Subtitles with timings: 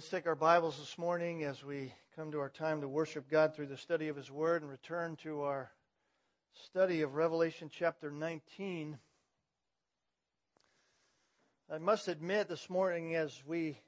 [0.00, 3.54] let's take our Bibles this morning as we come to our time to worship God
[3.54, 5.70] through the study of His Word and return to our
[6.64, 8.98] study of Revelation chapter 19.
[11.70, 13.78] I must admit this morning as we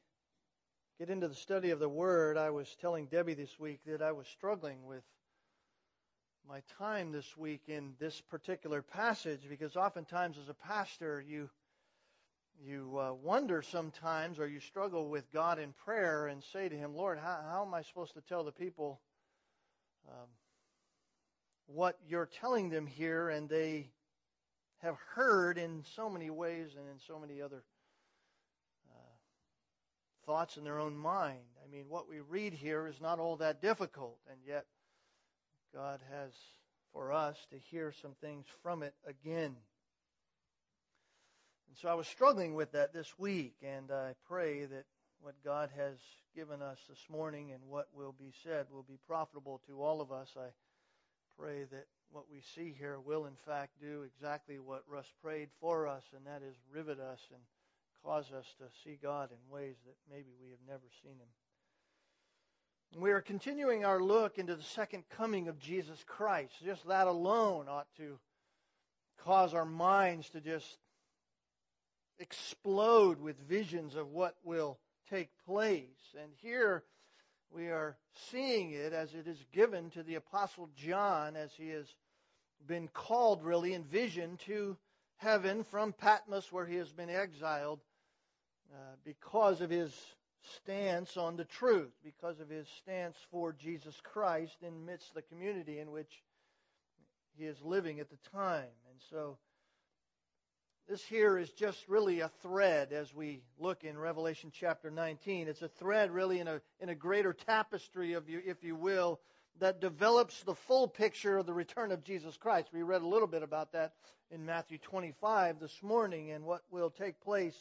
[0.99, 4.13] get into the study of the Word, I was telling Debbie this week that I
[4.13, 5.05] was struggling with
[6.47, 11.49] my time this week in this particular passage because oftentimes as a pastor you
[12.61, 16.95] you uh, wonder sometimes or you struggle with God in prayer and say to Him,
[16.95, 19.01] Lord, how, how am I supposed to tell the people
[20.09, 20.29] um,
[21.67, 23.29] what you're telling them here?
[23.29, 23.91] And they
[24.83, 27.63] have heard in so many ways and in so many other
[28.91, 29.15] uh,
[30.27, 31.41] thoughts in their own mind.
[31.65, 34.67] I mean, what we read here is not all that difficult, and yet
[35.75, 36.33] God has
[36.93, 39.57] for us to hear some things from it again.
[41.73, 44.85] And so I was struggling with that this week, and I pray that
[45.23, 45.97] what God has
[46.37, 50.13] given us this morning and what will be said will be profitable to all of
[50.13, 50.29] us.
[50.37, 50.49] I
[51.41, 55.89] pray that what we see here will, in fact, do exactly what Russ prayed for
[55.89, 57.41] us, and that is rivet us and
[58.05, 63.01] cause us to see God in ways that maybe we have never seen Him.
[63.03, 66.53] We are continuing our look into the second coming of Jesus Christ.
[66.63, 68.19] Just that alone ought to
[69.25, 70.77] cause our minds to just
[72.19, 74.79] explode with visions of what will
[75.11, 76.15] take place.
[76.21, 76.85] And here
[77.51, 77.97] we are
[78.31, 81.87] seeing it as it is given to the Apostle John as he has
[82.67, 84.77] been called, really, in vision to
[85.17, 87.81] heaven from Patmos, where he has been exiled
[88.73, 89.93] uh, because of his
[90.57, 95.79] stance on the truth, because of his stance for Jesus Christ in midst the community
[95.79, 96.23] in which
[97.37, 98.75] he is living at the time.
[98.91, 99.39] And so
[100.89, 105.49] this here is just really a thread as we look in Revelation chapter 19.
[105.49, 109.21] It's a thread really in a, in a greater tapestry of you, if you will,
[109.61, 112.69] that develops the full picture of the return of Jesus Christ.
[112.73, 113.93] We read a little bit about that
[114.31, 117.57] in Matthew 25 this morning and what will take place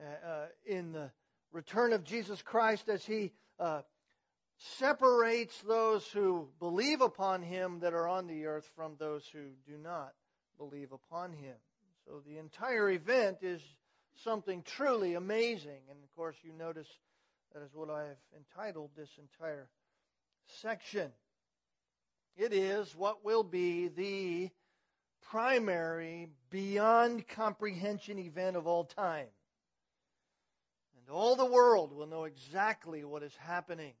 [0.00, 1.10] uh, uh, in the
[1.52, 3.82] return of Jesus Christ as he uh,
[4.78, 9.76] separates those who believe upon him that are on the earth from those who do
[9.76, 10.12] not
[10.58, 11.56] believe upon him.
[12.06, 13.62] So the entire event is
[14.24, 15.80] something truly amazing.
[15.88, 16.88] And of course, you notice
[17.52, 19.68] that is what I have entitled this entire
[20.60, 21.10] section.
[22.36, 24.50] It is what will be the
[25.30, 29.26] primary, beyond comprehension event of all time.
[30.96, 33.92] And all the world will know exactly what is happening.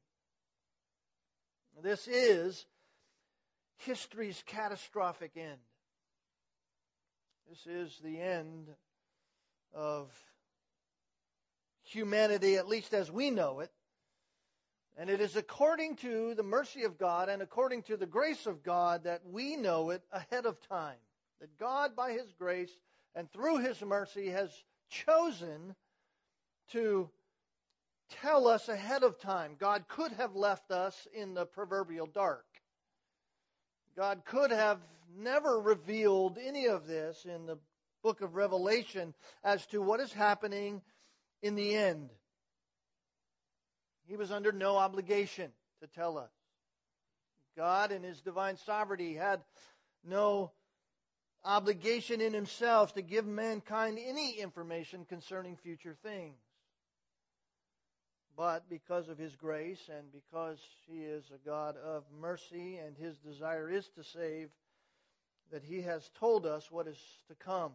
[1.82, 2.66] This is
[3.78, 5.58] history's catastrophic end.
[7.50, 8.68] This is the end
[9.74, 10.08] of
[11.82, 13.72] humanity, at least as we know it.
[14.96, 18.62] And it is according to the mercy of God and according to the grace of
[18.62, 20.98] God that we know it ahead of time.
[21.40, 22.70] That God, by His grace
[23.16, 24.50] and through His mercy, has
[24.88, 25.74] chosen
[26.70, 27.10] to
[28.22, 29.56] tell us ahead of time.
[29.58, 32.44] God could have left us in the proverbial dark.
[33.96, 34.78] God could have
[35.18, 37.58] never revealed any of this in the
[38.02, 39.14] book of Revelation
[39.44, 40.80] as to what is happening
[41.42, 42.10] in the end.
[44.06, 46.30] He was under no obligation to tell us.
[47.56, 49.40] God, in His divine sovereignty, had
[50.04, 50.52] no
[51.44, 56.36] obligation in Himself to give mankind any information concerning future things.
[58.40, 60.58] But because of His grace and because
[60.88, 64.48] He is a God of mercy and His desire is to save,
[65.52, 66.96] that He has told us what is
[67.28, 67.72] to come.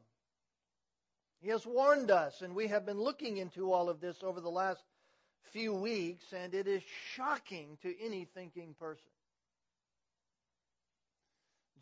[1.39, 4.49] He has warned us, and we have been looking into all of this over the
[4.49, 4.81] last
[5.53, 6.81] few weeks, and it is
[7.13, 9.11] shocking to any thinking person.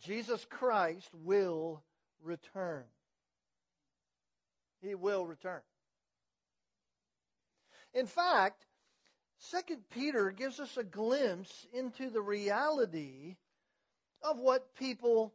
[0.02, 1.82] Jesus Christ will
[2.22, 2.84] return.
[4.82, 5.62] He will return.
[7.94, 8.66] In fact,
[9.50, 13.36] Second Peter gives us a glimpse into the reality
[14.22, 15.34] of what people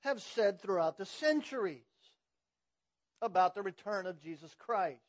[0.00, 1.80] have said throughout the centuries
[3.22, 5.00] about the return of Jesus Christ.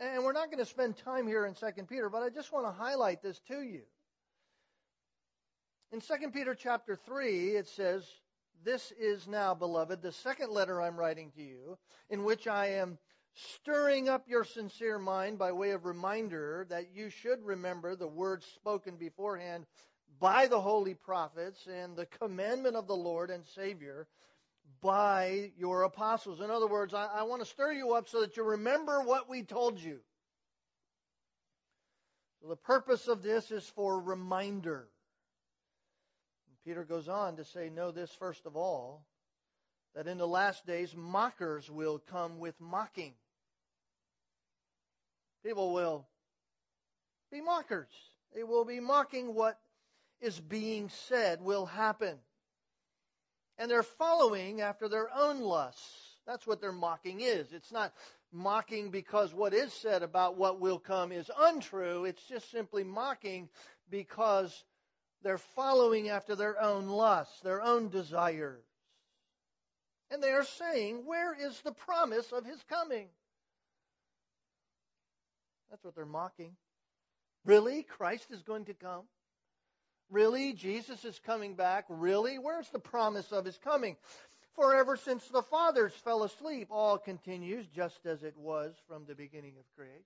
[0.00, 2.66] And we're not going to spend time here in 2 Peter, but I just want
[2.66, 3.82] to highlight this to you.
[5.92, 8.04] In 2 Peter chapter 3, it says,
[8.64, 11.78] This is now, beloved, the second letter I'm writing to you,
[12.08, 12.98] in which I am
[13.34, 18.46] stirring up your sincere mind by way of reminder that you should remember the words
[18.54, 19.66] spoken beforehand
[20.18, 24.06] by the holy prophets and the commandment of the Lord and Savior
[24.80, 26.40] by your apostles.
[26.40, 29.28] In other words, I, I want to stir you up so that you remember what
[29.28, 30.00] we told you.
[32.40, 34.88] So the purpose of this is for reminder.
[36.64, 39.04] Peter goes on to say, Know this first of all,
[39.94, 43.14] that in the last days mockers will come with mocking.
[45.44, 46.06] People will
[47.32, 47.88] be mockers.
[48.34, 49.58] They will be mocking what
[50.20, 52.18] is being said will happen.
[53.58, 56.18] And they're following after their own lusts.
[56.26, 57.52] That's what their mocking is.
[57.52, 57.92] It's not
[58.32, 62.04] mocking because what is said about what will come is untrue.
[62.04, 63.48] It's just simply mocking
[63.90, 64.64] because
[65.22, 68.64] they're following after their own lusts, their own desires.
[70.10, 73.08] And they are saying, Where is the promise of his coming?
[75.70, 76.56] That's what they're mocking.
[77.44, 77.84] Really?
[77.84, 79.04] Christ is going to come?
[80.10, 80.52] Really?
[80.52, 81.84] Jesus is coming back?
[81.88, 82.38] Really?
[82.38, 83.96] Where's the promise of his coming?
[84.56, 89.14] For ever since the fathers fell asleep, all continues just as it was from the
[89.14, 90.02] beginning of creation.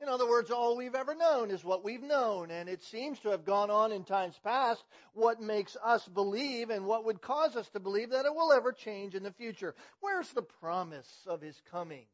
[0.00, 3.30] In other words, all we've ever known is what we've known, and it seems to
[3.30, 7.68] have gone on in times past what makes us believe and what would cause us
[7.70, 9.74] to believe that it will ever change in the future.
[10.00, 12.06] Where's the promise of his coming?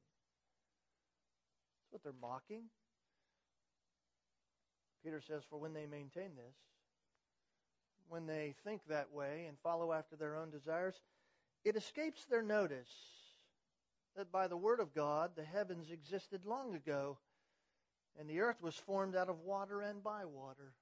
[1.82, 2.64] That's what they're mocking.
[5.04, 6.56] Peter says, For when they maintain this,
[8.08, 10.94] when they think that way and follow after their own desires,
[11.64, 12.88] it escapes their notice
[14.16, 17.18] that by the word of God the heavens existed long ago,
[18.18, 20.72] and the earth was formed out of water and by water.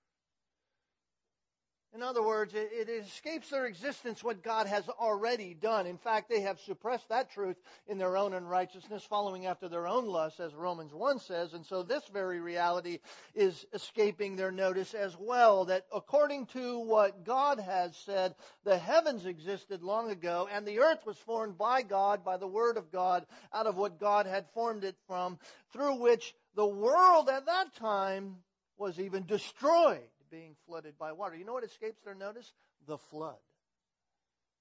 [1.95, 5.87] In other words, it, it, escapes their existence what God has already done.
[5.87, 10.07] In fact, they have suppressed that truth in their own unrighteousness, following after their own
[10.07, 11.53] lusts, as Romans 1 says.
[11.53, 13.01] And so this very reality
[13.35, 19.27] is escaping their notice as well, that according to what God has said, the heavens
[19.27, 23.27] existed long ago, and the earth was formed by God, by the word of God,
[23.53, 25.39] out of what God had formed it from,
[25.75, 28.37] through which the world at that time
[28.77, 30.01] was even destroyed
[30.31, 31.37] being flooded by water.
[31.37, 32.53] You know what escapes their notice?
[32.87, 33.37] The flood.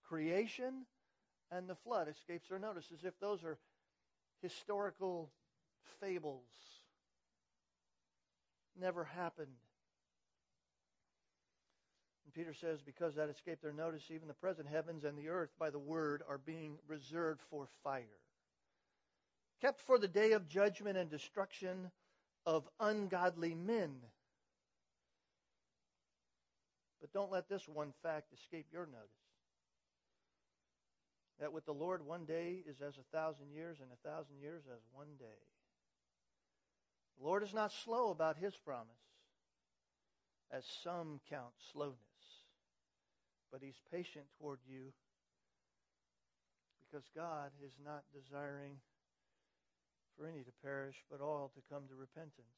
[0.07, 0.85] Creation
[1.51, 3.57] and the flood escapes their notice as if those are
[4.41, 5.31] historical
[5.99, 6.43] fables.
[8.79, 9.55] Never happened.
[12.25, 15.51] And Peter says, because that escaped their notice, even the present heavens and the earth
[15.59, 18.20] by the word are being reserved for fire,
[19.61, 21.91] kept for the day of judgment and destruction
[22.45, 23.91] of ungodly men.
[26.99, 29.09] But don't let this one fact escape your notice.
[31.39, 34.63] That with the Lord, one day is as a thousand years, and a thousand years
[34.71, 35.41] as one day.
[37.17, 38.87] The Lord is not slow about his promise,
[40.51, 41.97] as some count slowness,
[43.51, 44.93] but he's patient toward you
[46.91, 48.77] because God is not desiring
[50.21, 52.53] for any to perish, but all to come to repentance.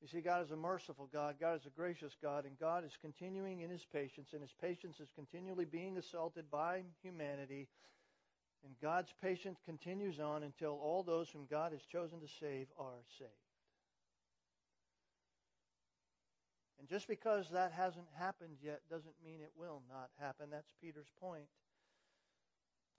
[0.00, 1.36] You see, God is a merciful God.
[1.40, 2.44] God is a gracious God.
[2.44, 4.30] And God is continuing in his patience.
[4.32, 7.68] And his patience is continually being assaulted by humanity.
[8.64, 13.04] And God's patience continues on until all those whom God has chosen to save are
[13.18, 13.30] saved.
[16.78, 20.48] And just because that hasn't happened yet doesn't mean it will not happen.
[20.50, 21.46] That's Peter's point.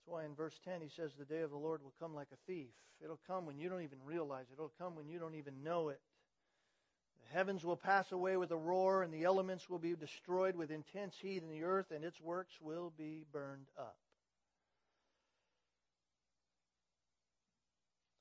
[0.06, 2.28] That's why in verse 10 he says, The day of the Lord will come like
[2.32, 2.68] a thief.
[3.02, 5.88] It'll come when you don't even realize it, it'll come when you don't even know
[5.88, 6.00] it.
[7.22, 10.70] The heavens will pass away with a roar, and the elements will be destroyed with
[10.70, 13.96] intense heat, and the earth and its works will be burned up.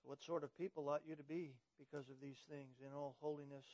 [0.04, 3.66] What sort of people ought you to be because of these things in all holiness,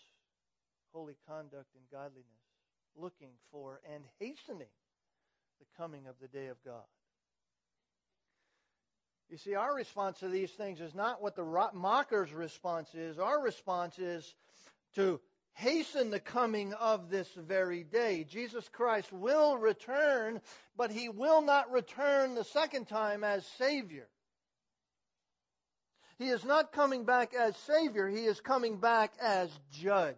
[0.92, 2.26] holy conduct, and godliness,
[2.96, 4.68] looking for and hastening
[5.60, 6.84] the coming of the day of God?
[9.32, 13.18] You see, our response to these things is not what the mocker's response is.
[13.18, 14.36] Our response is
[14.96, 15.22] to
[15.54, 18.26] hasten the coming of this very day.
[18.26, 20.42] Jesus Christ will return,
[20.76, 24.10] but he will not return the second time as Savior.
[26.18, 30.18] He is not coming back as Savior, he is coming back as Judge.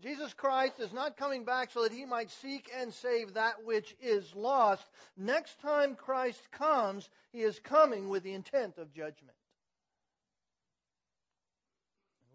[0.00, 3.96] Jesus Christ is not coming back so that he might seek and save that which
[4.00, 4.86] is lost.
[5.16, 9.36] Next time Christ comes, he is coming with the intent of judgment.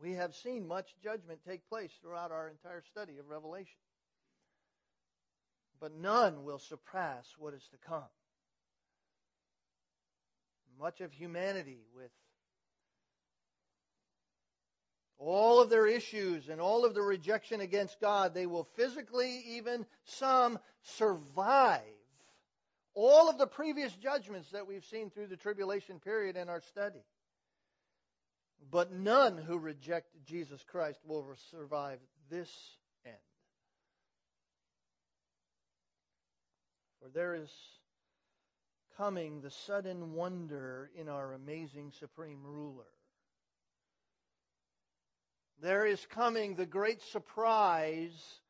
[0.02, 3.80] We have seen much judgment take place throughout our entire study of Revelation.
[5.80, 8.04] But none will surpass what is to come.
[10.78, 12.12] Much of humanity, with
[15.18, 19.86] all of their issues and all of the rejection against God, they will physically, even
[20.06, 21.82] some, survive
[22.96, 27.04] all of the previous judgments that we've seen through the tribulation period in our study.
[28.72, 32.50] But none who reject Jesus Christ will survive this
[33.06, 33.16] end.
[37.02, 37.52] For there is
[38.98, 42.86] coming the sudden wonder in our amazing supreme ruler.
[45.62, 48.42] There is coming the great surprise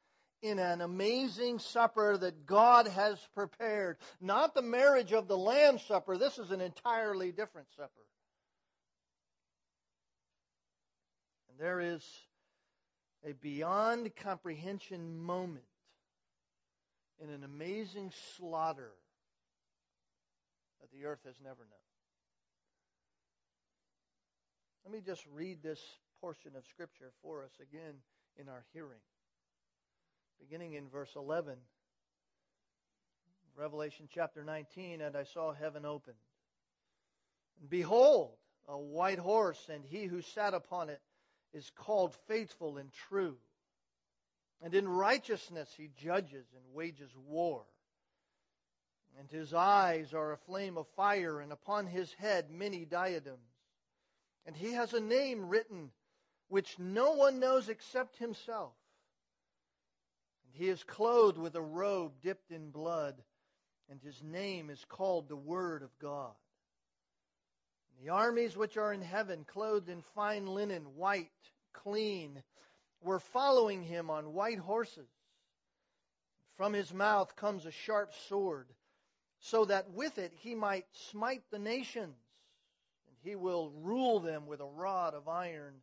[0.42, 3.98] in an amazing supper that God has prepared.
[4.20, 6.18] Not the marriage of the Lamb supper.
[6.18, 7.90] This is an entirely different supper.
[11.50, 12.04] And there is
[13.26, 15.64] a beyond comprehension moment
[17.22, 18.92] in an amazing slaughter
[20.82, 21.70] that the earth has never known.
[24.84, 25.80] Let me just read this
[26.24, 27.96] portion of Scripture for us again
[28.40, 29.02] in our hearing
[30.40, 31.56] beginning in verse 11.
[33.58, 36.16] Revelation chapter 19, and I saw heaven opened.
[37.60, 38.32] And behold,
[38.70, 41.02] a white horse, and he who sat upon it
[41.54, 43.36] is called faithful and true.
[44.62, 47.64] And in righteousness he judges and wages war.
[49.20, 53.40] And his eyes are a flame of fire, and upon his head many diadems.
[54.46, 55.92] And he has a name written
[56.54, 58.74] which no one knows except himself.
[60.46, 63.16] And he is clothed with a robe dipped in blood,
[63.90, 66.36] and his name is called the Word of God.
[67.90, 71.32] And the armies which are in heaven, clothed in fine linen, white,
[71.74, 72.44] clean,
[73.02, 75.10] were following him on white horses.
[76.56, 78.68] From his mouth comes a sharp sword,
[79.40, 82.20] so that with it he might smite the nations,
[83.08, 85.82] and he will rule them with a rod of iron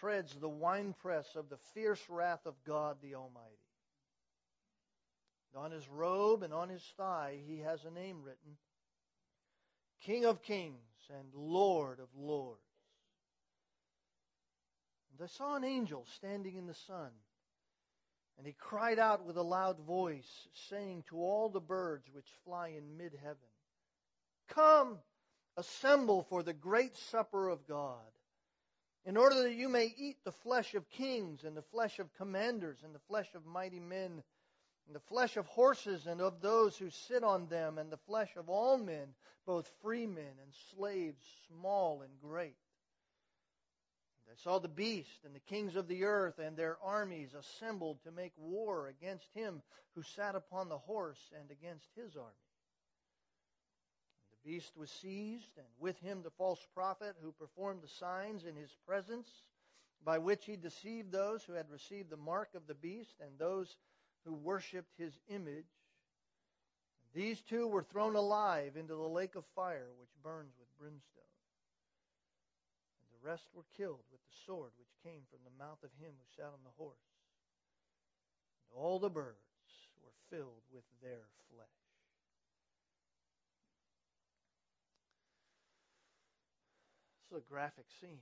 [0.00, 3.46] treads the winepress of the fierce wrath of God the Almighty.
[5.54, 8.56] On his robe and on his thigh he has a name written
[10.00, 10.78] King of Kings
[11.10, 12.60] and Lord of Lords.
[15.12, 17.10] And I saw an angel standing in the sun,
[18.38, 22.68] and he cried out with a loud voice, saying to all the birds which fly
[22.68, 23.36] in mid heaven,
[24.48, 24.98] Come,
[25.56, 28.11] assemble for the great supper of God
[29.04, 32.78] in order that you may eat the flesh of kings and the flesh of commanders
[32.84, 34.22] and the flesh of mighty men
[34.86, 38.30] and the flesh of horses and of those who sit on them and the flesh
[38.36, 39.08] of all men,
[39.46, 42.56] both free men and slaves, small and great.
[44.26, 48.02] And I saw the beast and the kings of the earth and their armies assembled
[48.04, 49.62] to make war against him
[49.94, 52.51] who sat upon the horse and against his army
[54.44, 58.74] beast was seized, and with him the false prophet who performed the signs in his
[58.86, 59.28] presence,
[60.04, 63.76] by which he deceived those who had received the mark of the beast and those
[64.24, 65.70] who worshipped his image.
[67.14, 71.22] These two were thrown alive into the lake of fire, which burns with brimstone.
[73.02, 76.12] And the rest were killed with the sword which came from the mouth of him
[76.16, 76.96] who sat on the horse.
[78.64, 79.36] And all the birds
[80.02, 81.81] were filled with their flesh.
[87.36, 88.20] A graphic scene.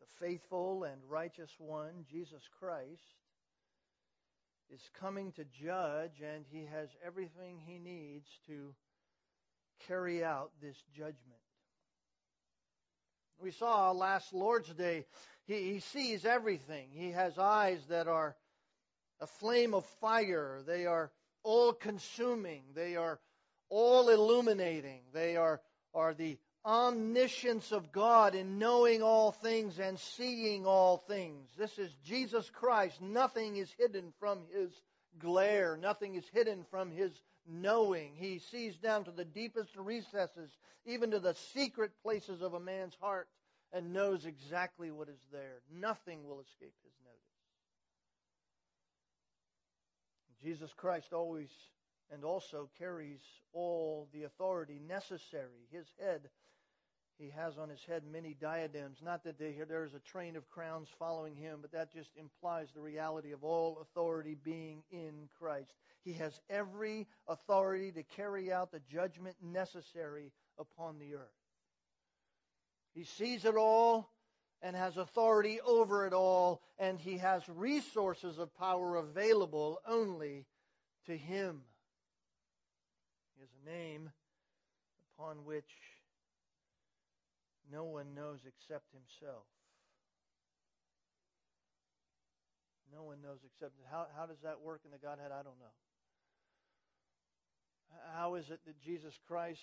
[0.00, 3.02] The faithful and righteous one, Jesus Christ,
[4.70, 8.74] is coming to judge, and he has everything he needs to
[9.86, 11.16] carry out this judgment.
[13.38, 15.04] We saw last Lord's Day,
[15.46, 16.88] he, he sees everything.
[16.92, 18.36] He has eyes that are
[19.20, 20.62] a flame of fire.
[20.66, 21.10] They are
[21.42, 22.62] all consuming.
[22.74, 23.18] They are
[23.68, 25.00] all illuminating.
[25.12, 25.60] They are
[25.94, 31.50] are the omniscience of God in knowing all things and seeing all things.
[31.58, 33.00] This is Jesus Christ.
[33.00, 34.70] Nothing is hidden from his
[35.18, 37.12] glare, nothing is hidden from his
[37.46, 38.12] knowing.
[38.16, 40.50] He sees down to the deepest recesses,
[40.86, 43.28] even to the secret places of a man's heart,
[43.72, 45.62] and knows exactly what is there.
[45.74, 47.18] Nothing will escape his notice.
[50.42, 51.48] Jesus Christ always
[52.12, 53.20] and also carries
[53.52, 55.66] all the authority necessary.
[55.70, 56.28] His head,
[57.18, 58.98] he has on his head many diadems.
[59.02, 62.80] Not that there is a train of crowns following him, but that just implies the
[62.80, 65.72] reality of all authority being in Christ.
[66.04, 71.28] He has every authority to carry out the judgment necessary upon the earth.
[72.94, 74.10] He sees it all
[74.60, 80.44] and has authority over it all, and he has resources of power available only
[81.06, 81.62] to him
[83.42, 84.10] is a name
[85.18, 85.70] upon which
[87.70, 89.44] no one knows except himself.
[92.92, 95.32] No one knows except how how does that work in the Godhead?
[95.32, 95.74] I don't know.
[98.14, 99.60] How is it that Jesus Christ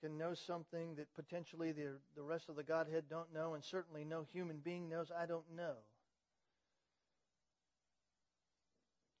[0.00, 4.04] can know something that potentially the, the rest of the Godhead don't know, and certainly
[4.04, 5.10] no human being knows?
[5.16, 5.74] I don't know.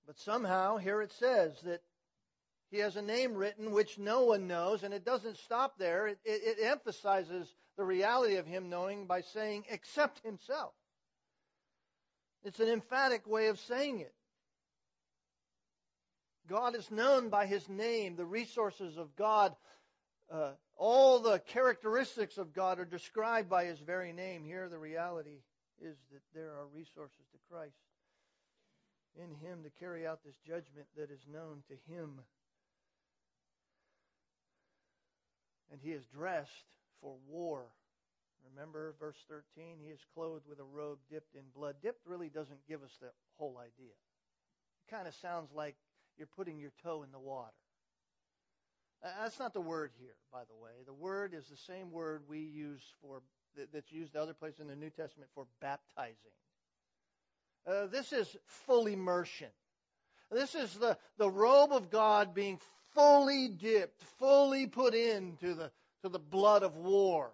[0.06, 1.80] But somehow, here it says that
[2.70, 6.08] he has a name written which no one knows, and it doesn't stop there.
[6.08, 10.72] It, it, it emphasizes the reality of him knowing by saying, except himself.
[12.44, 14.14] It's an emphatic way of saying it.
[16.48, 18.16] God is known by his name.
[18.16, 19.54] The resources of God,
[20.30, 24.44] uh, all the characteristics of God are described by his very name.
[24.44, 25.38] Here, the reality
[25.80, 27.76] is that there are resources to Christ
[29.16, 32.20] in him to carry out this judgment that is known to him.
[35.70, 36.50] And he is dressed
[37.00, 37.66] for war.
[38.54, 39.78] Remember verse 13?
[39.82, 41.76] He is clothed with a robe dipped in blood.
[41.82, 43.92] Dipped really doesn't give us the whole idea.
[43.92, 45.76] It kind of sounds like
[46.16, 47.52] you're putting your toe in the water.
[49.02, 50.70] That's not the word here, by the way.
[50.86, 53.22] The word is the same word we use for
[53.72, 56.16] that's used other places in the New Testament for baptizing.
[57.66, 59.48] Uh, this is full immersion.
[60.30, 62.58] This is the, the robe of God being
[62.94, 65.70] fully dipped, fully put into the,
[66.02, 67.32] to the blood of war.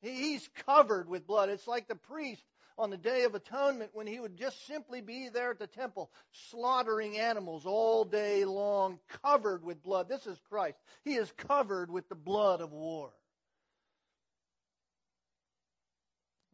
[0.00, 1.48] He's covered with blood.
[1.48, 2.42] It's like the priest
[2.78, 6.10] on the Day of Atonement when he would just simply be there at the temple
[6.50, 10.08] slaughtering animals all day long, covered with blood.
[10.08, 10.78] This is Christ.
[11.04, 13.10] He is covered with the blood of war.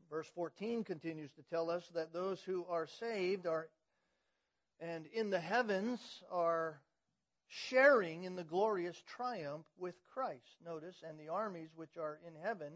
[0.09, 3.69] Verse 14 continues to tell us that those who are saved are
[4.79, 6.81] and in the heavens are
[7.53, 10.57] sharing in the glorious triumph with Christ.
[10.65, 12.73] Notice, and the armies which are in heaven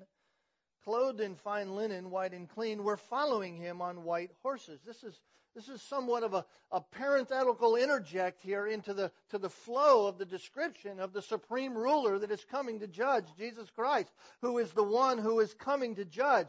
[0.84, 4.80] clothed in fine linen, white and clean, were following him on white horses.
[4.86, 5.18] This is,
[5.54, 10.18] this is somewhat of a, a parenthetical interject here into the, to the flow of
[10.18, 14.72] the description of the supreme ruler that is coming to judge, Jesus Christ, who is
[14.72, 16.48] the one who is coming to judge.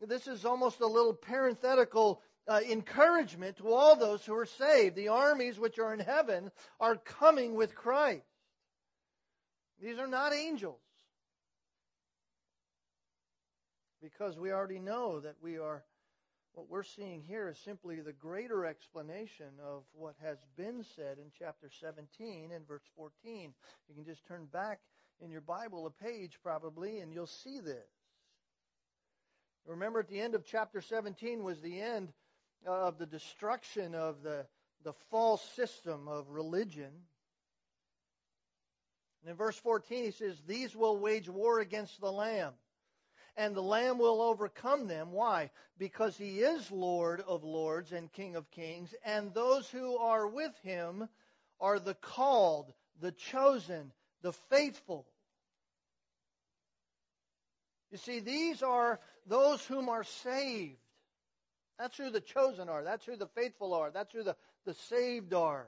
[0.00, 4.96] This is almost a little parenthetical uh, encouragement to all those who are saved.
[4.96, 8.24] The armies which are in heaven are coming with Christ.
[9.80, 10.80] These are not angels.
[14.04, 15.82] because we already know that we are,
[16.52, 21.30] what we're seeing here is simply the greater explanation of what has been said in
[21.38, 23.54] chapter 17 and verse 14.
[23.88, 24.80] You can just turn back
[25.22, 27.88] in your Bible a page probably and you'll see this.
[29.66, 32.12] Remember at the end of chapter 17 was the end
[32.66, 34.46] of the destruction of the,
[34.82, 36.90] the false system of religion.
[39.22, 42.52] And in verse 14 he says, These will wage war against the Lamb
[43.36, 45.12] and the Lamb will overcome them.
[45.12, 45.50] Why?
[45.78, 50.52] Because he is Lord of lords and King of kings, and those who are with
[50.62, 51.08] him
[51.60, 55.06] are the called, the chosen, the faithful.
[57.90, 60.78] You see, these are those whom are saved.
[61.78, 62.84] That's who the chosen are.
[62.84, 63.90] That's who the faithful are.
[63.90, 65.66] That's who the, the saved are.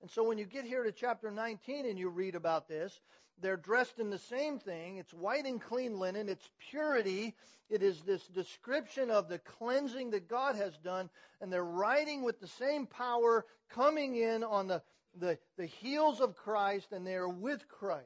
[0.00, 3.00] And so when you get here to chapter 19 and you read about this,
[3.40, 4.96] they're dressed in the same thing.
[4.96, 6.28] It's white and clean linen.
[6.28, 7.34] It's purity.
[7.68, 11.08] It is this description of the cleansing that God has done.
[11.40, 14.82] And they're riding with the same power, coming in on the,
[15.18, 18.04] the, the heels of Christ, and they are with Christ.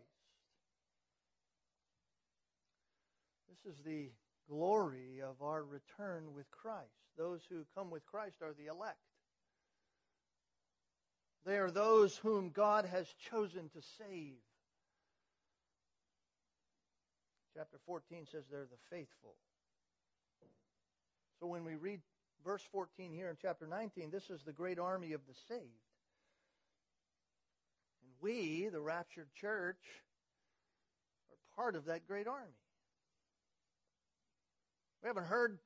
[3.49, 4.11] This is the
[4.49, 6.89] glory of our return with Christ.
[7.17, 8.99] Those who come with Christ are the elect.
[11.45, 14.37] They are those whom God has chosen to save.
[17.57, 19.35] Chapter 14 says they're the faithful.
[21.41, 22.01] So when we read
[22.45, 25.63] verse 14 here in chapter 19, this is the great army of the saved.
[28.03, 29.83] And we, the raptured church,
[31.31, 32.64] are part of that great army.
[35.05, 35.59] We haven't heard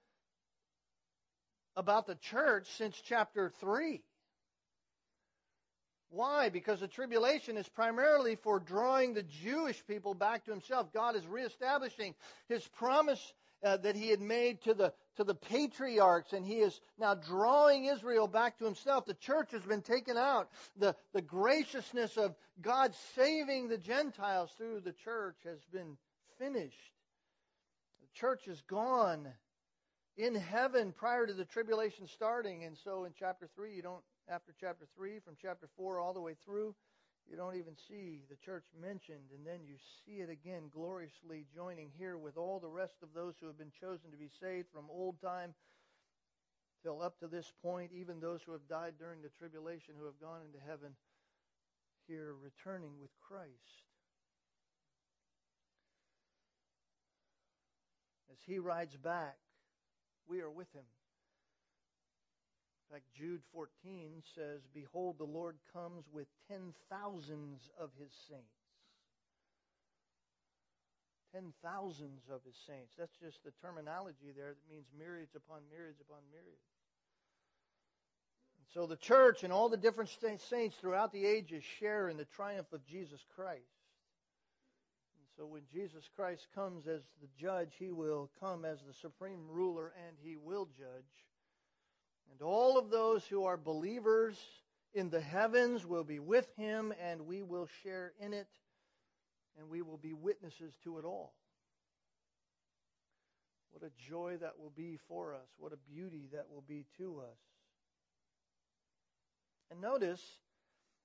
[1.76, 4.02] about the church since chapter 3.
[6.10, 6.48] Why?
[6.48, 10.92] Because the tribulation is primarily for drawing the Jewish people back to himself.
[10.92, 12.16] God is reestablishing
[12.48, 16.80] his promise uh, that he had made to the to the patriarchs and he is
[16.98, 19.06] now drawing Israel back to himself.
[19.06, 20.50] The church has been taken out.
[20.76, 25.96] The the graciousness of God saving the Gentiles through the church has been
[26.40, 26.97] finished.
[28.12, 29.28] The church is gone
[30.16, 34.52] in heaven prior to the tribulation starting and so in chapter 3 you don't after
[34.60, 36.74] chapter 3, from chapter 4 all the way through,
[37.30, 41.90] you don't even see the church mentioned, and then you see it again gloriously joining
[41.96, 44.84] here with all the rest of those who have been chosen to be saved from
[44.90, 45.54] old time
[46.82, 50.20] till up to this point, even those who have died during the tribulation who have
[50.20, 50.94] gone into heaven.
[52.06, 53.87] here returning with Christ.
[58.38, 59.36] As he rides back,
[60.28, 60.84] we are with him.
[62.88, 68.44] In fact, Jude 14 says, Behold, the Lord comes with ten thousands of his saints.
[71.34, 72.94] Ten thousands of his saints.
[72.98, 76.64] That's just the terminology there that means myriads upon myriads upon myriads.
[78.56, 80.10] And so the church and all the different
[80.48, 83.77] saints throughout the ages share in the triumph of Jesus Christ.
[85.38, 89.92] So when Jesus Christ comes as the judge, he will come as the supreme ruler
[90.08, 91.04] and he will judge.
[92.32, 94.36] And all of those who are believers
[94.94, 98.48] in the heavens will be with him, and we will share in it,
[99.56, 101.34] and we will be witnesses to it all.
[103.70, 105.48] What a joy that will be for us.
[105.56, 107.38] What a beauty that will be to us.
[109.70, 110.22] And notice,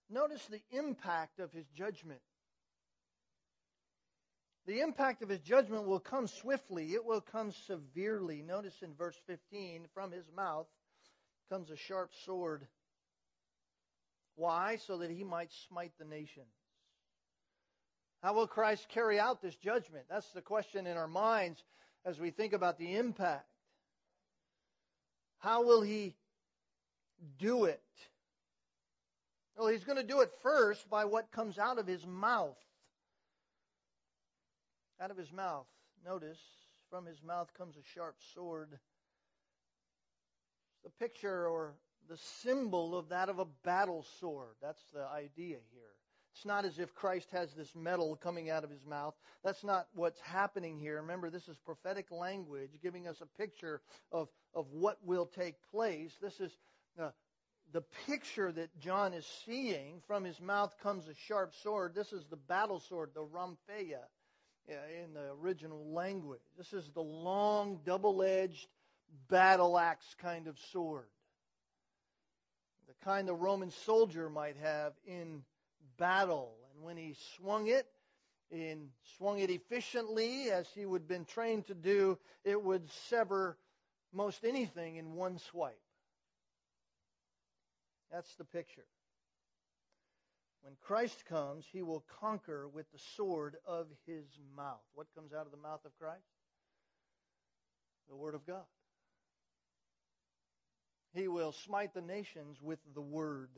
[0.10, 2.22] notice the impact of his judgment.
[4.66, 6.94] The impact of his judgment will come swiftly.
[6.94, 8.42] It will come severely.
[8.42, 10.68] Notice in verse 15, from his mouth
[11.50, 12.66] comes a sharp sword.
[14.36, 14.78] Why?
[14.88, 16.48] So that he might smite the nations.
[18.22, 20.06] How will Christ carry out this judgment?
[20.10, 21.62] That's the question in our minds
[22.06, 23.46] as we think about the impact.
[25.40, 26.16] How will he
[27.38, 27.82] do it?
[29.58, 32.58] Well, he's going to do it first by what comes out of his mouth.
[35.04, 35.68] Out of his mouth.
[36.06, 36.40] Notice,
[36.90, 38.80] from his mouth comes a sharp sword
[40.84, 41.74] the picture or
[42.10, 44.56] the symbol of that of a battle sword.
[44.62, 45.94] That's the idea here.
[46.36, 49.14] It's not as if Christ has this metal coming out of his mouth.
[49.44, 50.98] That's not what's happening here.
[50.98, 56.14] Remember, this is prophetic language giving us a picture of, of what will take place.
[56.22, 56.52] This is
[57.00, 57.12] uh,
[57.72, 60.02] the picture that John is seeing.
[60.08, 61.94] From his mouth comes a sharp sword.
[61.94, 64.02] This is the battle sword, the rhomphaia
[64.70, 66.40] Uh, in the original language.
[66.58, 68.68] This is the long, double edged
[69.30, 71.10] battle axe kind of sword.
[72.88, 75.44] The kind the Roman soldier might have in
[75.98, 76.56] battle.
[76.74, 77.86] And when he swung it,
[78.52, 83.58] and swung it efficiently as he would have been trained to do, it would sever
[84.14, 85.80] most anything in one swipe.
[88.12, 88.86] That's the picture.
[90.64, 94.24] When Christ comes, he will conquer with the sword of his
[94.56, 94.82] mouth.
[94.94, 96.24] What comes out of the mouth of Christ?
[98.10, 98.64] The Word of God.
[101.14, 103.50] He will smite the nations with the word.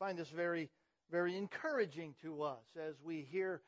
[0.00, 0.70] I find this very,
[1.10, 3.62] very encouraging to us as we hear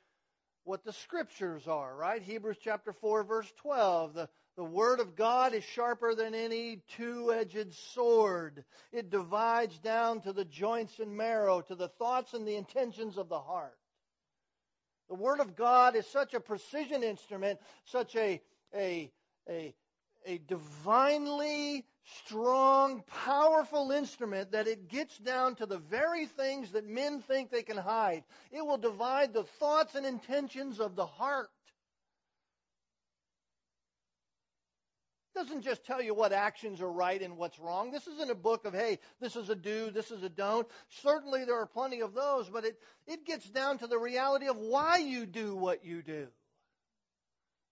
[0.65, 2.21] what the scriptures are, right?
[2.21, 4.15] Hebrews chapter 4, verse 12.
[4.15, 8.65] The, the word of God is sharper than any two-edged sword.
[8.93, 13.29] It divides down to the joints and marrow, to the thoughts and the intentions of
[13.29, 13.77] the heart.
[15.09, 18.41] The word of God is such a precision instrument, such a,
[18.75, 19.11] a,
[19.49, 19.75] a,
[20.25, 21.85] a divinely
[22.25, 27.63] strong, powerful instrument that it gets down to the very things that men think they
[27.63, 28.25] can hide.
[28.53, 31.51] It will divide the thoughts and intentions of the heart.
[35.17, 37.91] It doesn't just tell you what actions are right and what's wrong.
[37.91, 40.67] This isn't a book of, hey, this is a do, this is a don't.
[41.03, 44.57] Certainly there are plenty of those, but it, it gets down to the reality of
[44.57, 46.29] why you do what you do.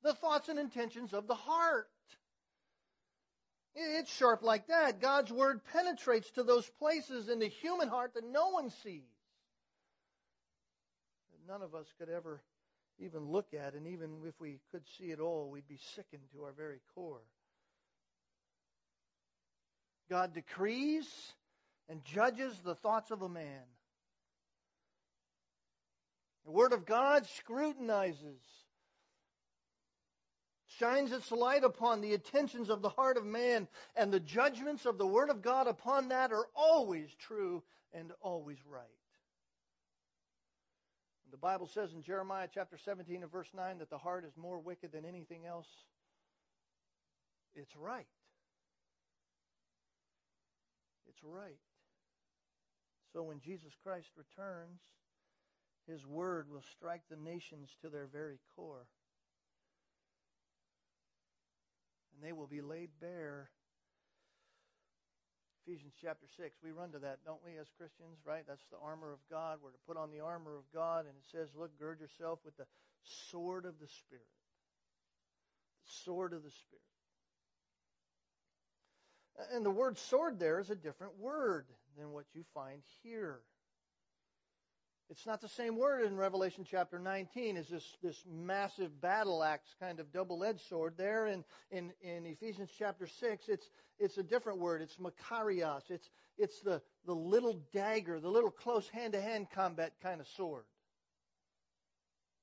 [0.03, 1.89] The thoughts and intentions of the heart.
[3.75, 5.01] It's sharp like that.
[5.01, 9.03] God's word penetrates to those places in the human heart that no one sees.
[11.31, 12.43] That none of us could ever
[12.99, 16.45] even look at, and even if we could see it all, we'd be sickened to
[16.45, 17.23] our very core.
[20.09, 21.07] God decrees
[21.89, 23.63] and judges the thoughts of a man.
[26.45, 28.41] The Word of God scrutinizes
[30.79, 34.99] shines its light upon the intentions of the heart of man, and the judgments of
[34.99, 37.63] the Word of God upon that are always true
[37.93, 38.83] and always right.
[41.31, 44.59] The Bible says in Jeremiah chapter 17 and verse 9 that the heart is more
[44.59, 45.69] wicked than anything else.
[47.55, 48.07] It's right.
[51.13, 51.61] It's right.
[53.13, 54.81] So when Jesus Christ returns,
[55.87, 58.87] his word will strike the nations to their very core.
[62.23, 63.51] and they will be laid bare.
[65.67, 68.43] Ephesians chapter 6, we run to that, don't we, as Christians, right?
[68.47, 69.59] That's the armor of God.
[69.63, 72.57] We're to put on the armor of God, and it says, look, gird yourself with
[72.57, 72.67] the
[73.31, 74.27] sword of the Spirit.
[75.87, 76.92] The sword of the Spirit.
[79.53, 81.67] And the word sword there is a different word
[81.97, 83.41] than what you find here.
[85.11, 89.75] It's not the same word in Revelation chapter 19 as this, this massive battle axe
[89.79, 90.95] kind of double-edged sword.
[90.97, 93.69] There in, in, in Ephesians chapter 6, it's,
[93.99, 94.81] it's a different word.
[94.81, 95.91] It's makarios.
[95.91, 100.65] It's, it's the, the little dagger, the little close hand-to-hand combat kind of sword.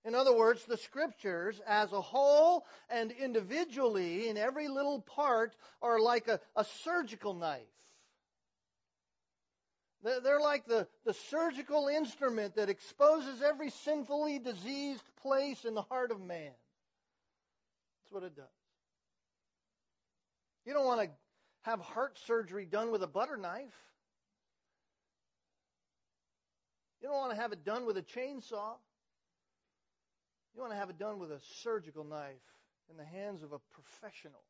[0.10, 6.00] In other words, the scriptures as a whole and individually in every little part are
[6.00, 7.62] like a, a surgical knife.
[10.02, 16.10] They're like the, the surgical instrument that exposes every sinfully diseased place in the heart
[16.10, 16.54] of man.
[18.02, 18.45] That's what it does.
[20.65, 21.10] You don't want to
[21.69, 23.78] have heart surgery done with a butter knife.
[27.00, 28.74] You don't want to have it done with a chainsaw.
[30.55, 32.43] You want to have it done with a surgical knife
[32.89, 34.43] in the hands of a professional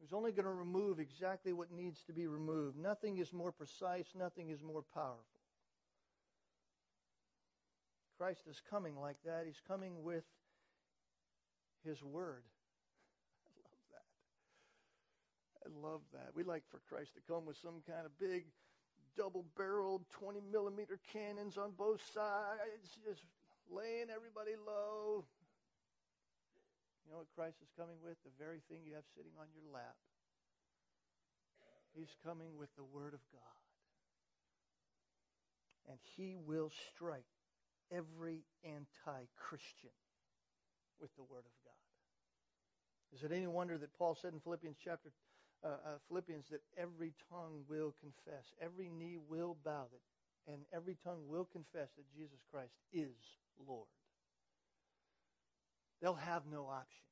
[0.00, 2.76] who's only going to remove exactly what needs to be removed.
[2.76, 5.24] Nothing is more precise, nothing is more powerful.
[8.18, 9.44] Christ is coming like that.
[9.46, 10.24] He's coming with
[11.84, 12.42] His Word.
[13.46, 15.66] I love that.
[15.66, 16.34] I love that.
[16.34, 18.44] We like for Christ to come with some kind of big,
[19.16, 23.22] double barreled 20 millimeter cannons on both sides, just
[23.70, 25.24] laying everybody low,
[27.06, 28.18] you know what Christ is coming with?
[28.26, 29.94] The very thing you have sitting on your lap.
[31.94, 33.62] He's coming with the Word of God.
[35.88, 37.30] And He will strike
[37.90, 39.94] every anti Christian
[41.00, 41.82] with the Word of God.
[43.14, 45.10] Is it any wonder that Paul said in Philippians chapter
[45.64, 50.96] uh, uh, Philippians that every tongue will confess, every knee will bow, that, and every
[51.02, 53.14] tongue will confess that Jesus Christ is
[53.66, 53.88] Lord.
[56.00, 57.02] They'll have no option.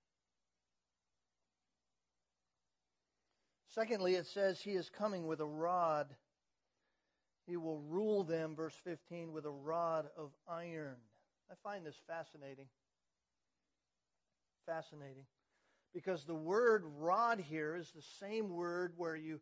[3.75, 6.15] Secondly, it says he is coming with a rod.
[7.47, 10.97] He will rule them, verse 15, with a rod of iron.
[11.51, 12.69] I find this fascinating.
[14.67, 15.27] Fascinating.
[15.93, 19.41] Because the word rod here is the same word where you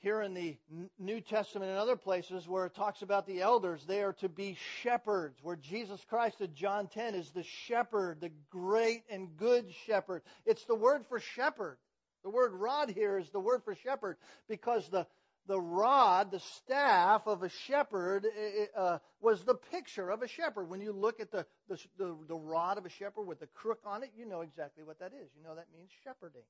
[0.00, 0.56] here in the
[0.98, 4.56] New Testament and other places where it talks about the elders, they are to be
[4.82, 10.22] shepherds, where Jesus Christ in John 10 is the shepherd, the great and good shepherd.
[10.46, 11.76] It's the word for shepherd.
[12.22, 14.16] The word rod here is the word for shepherd
[14.48, 15.06] because the,
[15.46, 18.26] the rod, the staff of a shepherd,
[18.76, 20.68] uh, was the picture of a shepherd.
[20.68, 23.80] When you look at the, the, the, the rod of a shepherd with the crook
[23.84, 25.30] on it, you know exactly what that is.
[25.36, 26.42] You know that means shepherding.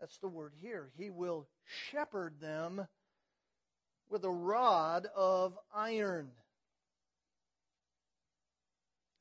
[0.00, 0.90] That's the word here.
[0.96, 1.46] He will
[1.90, 2.86] shepherd them
[4.08, 6.30] with a rod of iron.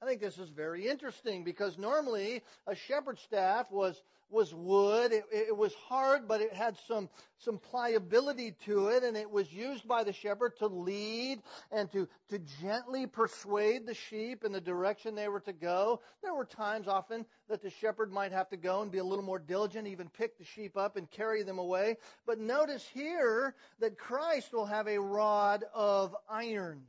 [0.01, 5.11] I think this is very interesting because normally a shepherd's staff was was wood.
[5.11, 7.09] It, it, was hard, but it had some
[7.39, 12.07] some pliability to it, and it was used by the shepherd to lead and to
[12.29, 15.99] to gently persuade the sheep in the direction they were to go.
[16.21, 19.25] There were times often that the shepherd might have to go and be a little
[19.25, 21.97] more diligent, even pick the sheep up and carry them away.
[22.25, 26.83] But notice here that Christ will have a rod of iron.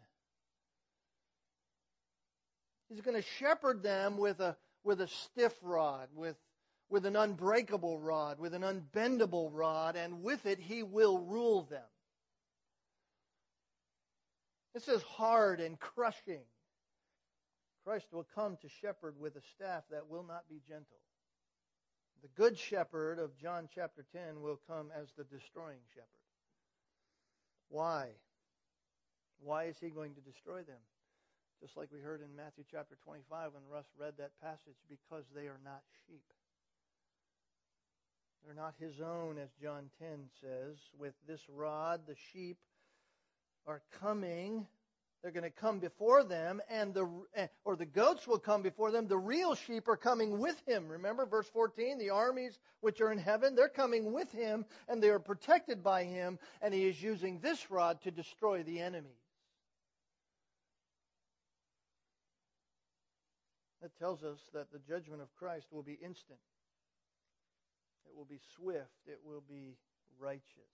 [2.91, 6.37] He's going to shepherd them with a, with a stiff rod, with,
[6.91, 11.87] with an unbreakable rod, with an unbendable rod, and with it he will rule them.
[14.75, 16.43] This is hard and crushing.
[17.85, 20.99] Christ will come to shepherd with a staff that will not be gentle.
[22.23, 26.07] The good shepherd of John chapter 10 will come as the destroying shepherd.
[27.69, 28.11] Why?
[29.39, 30.81] Why is he going to destroy them?
[31.61, 35.43] Just like we heard in Matthew chapter 25 when Russ read that passage, because they
[35.43, 36.25] are not sheep.
[38.45, 40.09] They're not his own, as John 10
[40.41, 40.77] says.
[40.99, 42.57] With this rod, the sheep
[43.67, 44.67] are coming.
[45.23, 47.07] They're going to come before them, and the
[47.67, 49.07] or the goats will come before them.
[49.07, 50.89] The real sheep are coming with him.
[50.89, 55.11] Remember verse 14, the armies which are in heaven, they're coming with him, and they
[55.11, 59.20] are protected by him, and he is using this rod to destroy the enemies.
[63.83, 66.39] That tells us that the judgment of Christ will be instant.
[68.07, 69.07] It will be swift.
[69.07, 69.77] It will be
[70.19, 70.71] righteous.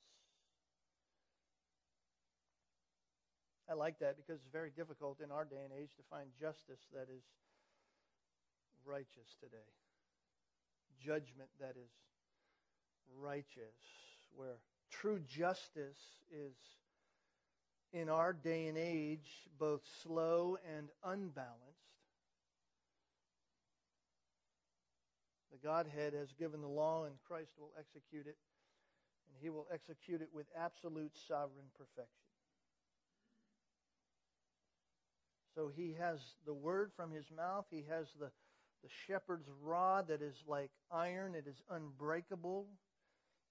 [3.68, 6.80] I like that because it's very difficult in our day and age to find justice
[6.92, 7.22] that is
[8.84, 9.70] righteous today.
[11.04, 11.90] Judgment that is
[13.20, 13.74] righteous,
[14.34, 14.58] where
[14.90, 15.98] true justice
[16.30, 16.54] is
[17.92, 21.85] in our day and age both slow and unbalanced.
[25.56, 28.36] The Godhead has given the law, and Christ will execute it.
[29.28, 32.06] And he will execute it with absolute sovereign perfection.
[35.54, 37.64] So he has the word from his mouth.
[37.70, 38.30] He has the,
[38.82, 41.34] the shepherd's rod that is like iron.
[41.34, 42.66] It is unbreakable,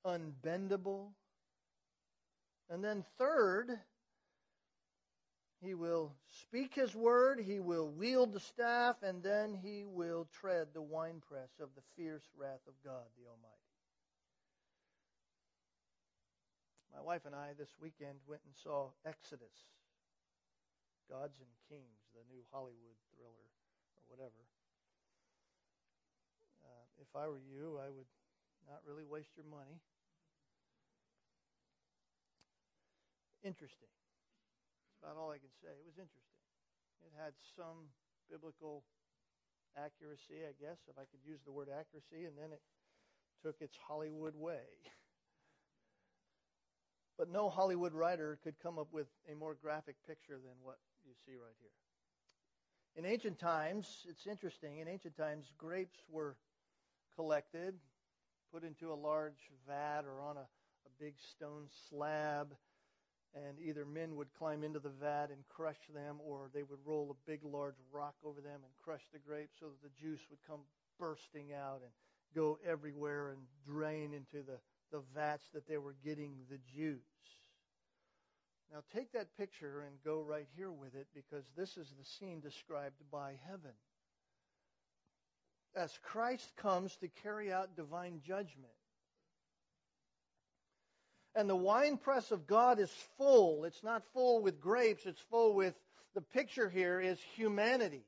[0.05, 1.13] unbendable.
[2.69, 3.71] And then, third,
[5.61, 6.13] he will
[6.43, 11.49] speak his word, he will wield the staff, and then he will tread the winepress
[11.61, 13.55] of the fierce wrath of God the Almighty.
[16.93, 19.67] My wife and I this weekend went and saw Exodus,
[21.09, 23.47] Gods and Kings, the new Hollywood thriller
[23.95, 24.43] or whatever.
[26.63, 28.07] Uh, if I were you, I would
[28.67, 29.79] not really waste your money.
[33.43, 33.89] Interesting
[35.05, 35.69] about all I can say.
[35.69, 36.41] It was interesting.
[37.05, 37.93] It had some
[38.25, 38.81] biblical
[39.77, 42.61] accuracy, I guess, if I could use the word accuracy, and then it
[43.45, 44.65] took its Hollywood way.
[47.17, 51.13] But no Hollywood writer could come up with a more graphic picture than what you
[51.25, 51.71] see right here.
[52.97, 56.35] In ancient times, it's interesting, in ancient times, grapes were
[57.15, 57.75] collected,
[58.51, 62.53] put into a large vat or on a, a big stone slab,
[63.35, 67.11] and either men would climb into the vat and crush them, or they would roll
[67.11, 70.39] a big, large rock over them and crush the grapes so that the juice would
[70.47, 70.61] come
[70.97, 71.91] bursting out and
[72.33, 74.57] go everywhere and drain into the,
[74.91, 76.99] the vats that they were getting the juice.
[78.71, 82.39] Now, take that picture and go right here with it because this is the scene
[82.39, 83.71] described by heaven.
[85.75, 88.73] As Christ comes to carry out divine judgment,
[91.35, 93.65] and the winepress of God is full.
[93.65, 95.75] It's not full with grapes, it's full with
[96.13, 98.05] the picture here is humanity.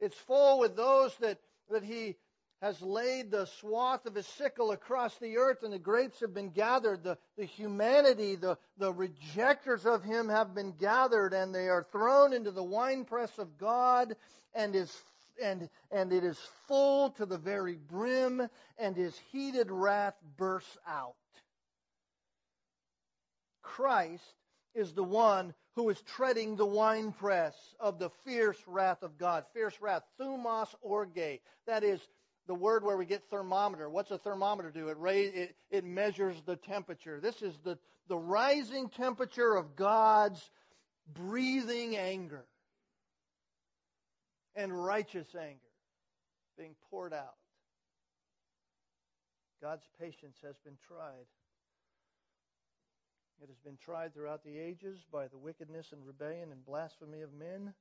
[0.00, 1.38] It's full with those that,
[1.70, 2.16] that he
[2.60, 6.50] has laid the swath of his sickle across the earth and the grapes have been
[6.50, 7.02] gathered.
[7.02, 12.32] The, the humanity, the, the rejectors of him have been gathered and they are thrown
[12.32, 14.14] into the winepress of God
[14.54, 14.96] and is
[15.42, 21.14] and, and it is full to the very brim and his heated wrath bursts out.
[23.62, 24.22] Christ
[24.74, 29.44] is the one who is treading the winepress of the fierce wrath of God.
[29.54, 31.40] Fierce wrath, thumos orge.
[31.66, 32.00] That is
[32.46, 33.88] the word where we get thermometer.
[33.88, 34.88] What's a thermometer do?
[34.88, 37.20] It, raise, it, it measures the temperature.
[37.20, 40.50] This is the, the rising temperature of God's
[41.14, 42.44] breathing anger
[44.54, 45.58] and righteous anger
[46.58, 47.36] being poured out.
[49.60, 51.26] God's patience has been tried.
[53.42, 57.32] It has been tried throughout the ages by the wickedness and rebellion and blasphemy of
[57.32, 57.72] men.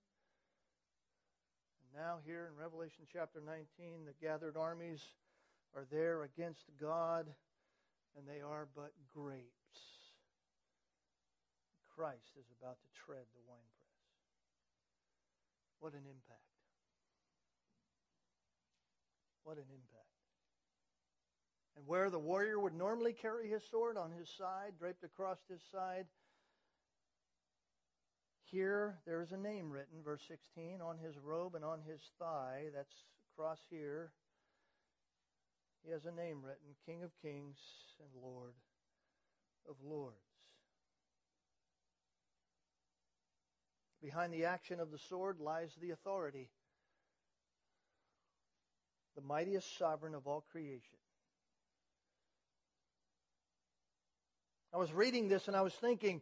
[1.81, 5.01] And now, here in Revelation chapter 19, the gathered armies
[5.75, 7.27] are there against God,
[8.17, 9.51] and they are but grapes.
[11.95, 13.81] Christ is about to tread the winepress.
[15.79, 16.50] What an impact!
[19.43, 20.07] What an impact.
[21.77, 25.61] And where the warrior would normally carry his sword on his side, draped across his
[25.71, 26.05] side,
[28.51, 32.65] here there is a name written, verse 16, on his robe and on his thigh.
[32.75, 32.93] That's
[33.33, 34.11] across here.
[35.85, 37.57] He has a name written King of Kings
[37.99, 38.53] and Lord
[39.69, 40.17] of Lords.
[44.01, 46.49] Behind the action of the sword lies the authority,
[49.15, 50.97] the mightiest sovereign of all creation.
[54.73, 56.21] I was reading this and I was thinking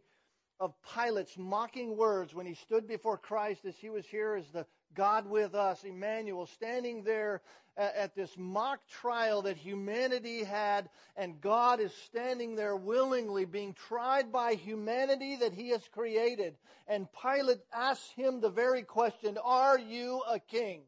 [0.58, 4.66] of Pilate's mocking words when he stood before Christ as he was here as the
[4.94, 7.42] God with us, Emmanuel, standing there
[7.76, 14.32] at this mock trial that humanity had, and God is standing there willingly being tried
[14.32, 16.56] by humanity that he has created.
[16.88, 20.82] And Pilate asks him the very question, Are you a king?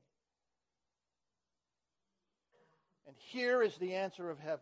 [3.07, 4.61] And here is the answer of heaven.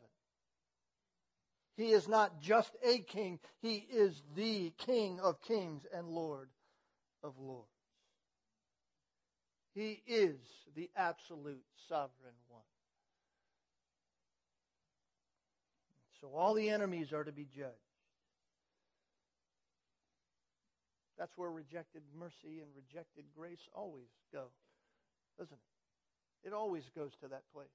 [1.77, 6.49] He is not just a king, he is the King of kings and Lord
[7.23, 7.69] of lords.
[9.75, 10.37] He is
[10.75, 12.63] the absolute sovereign one.
[16.21, 17.75] So all the enemies are to be judged.
[21.19, 24.47] That's where rejected mercy and rejected grace always go,
[25.39, 26.49] doesn't it?
[26.49, 27.69] It always goes to that place.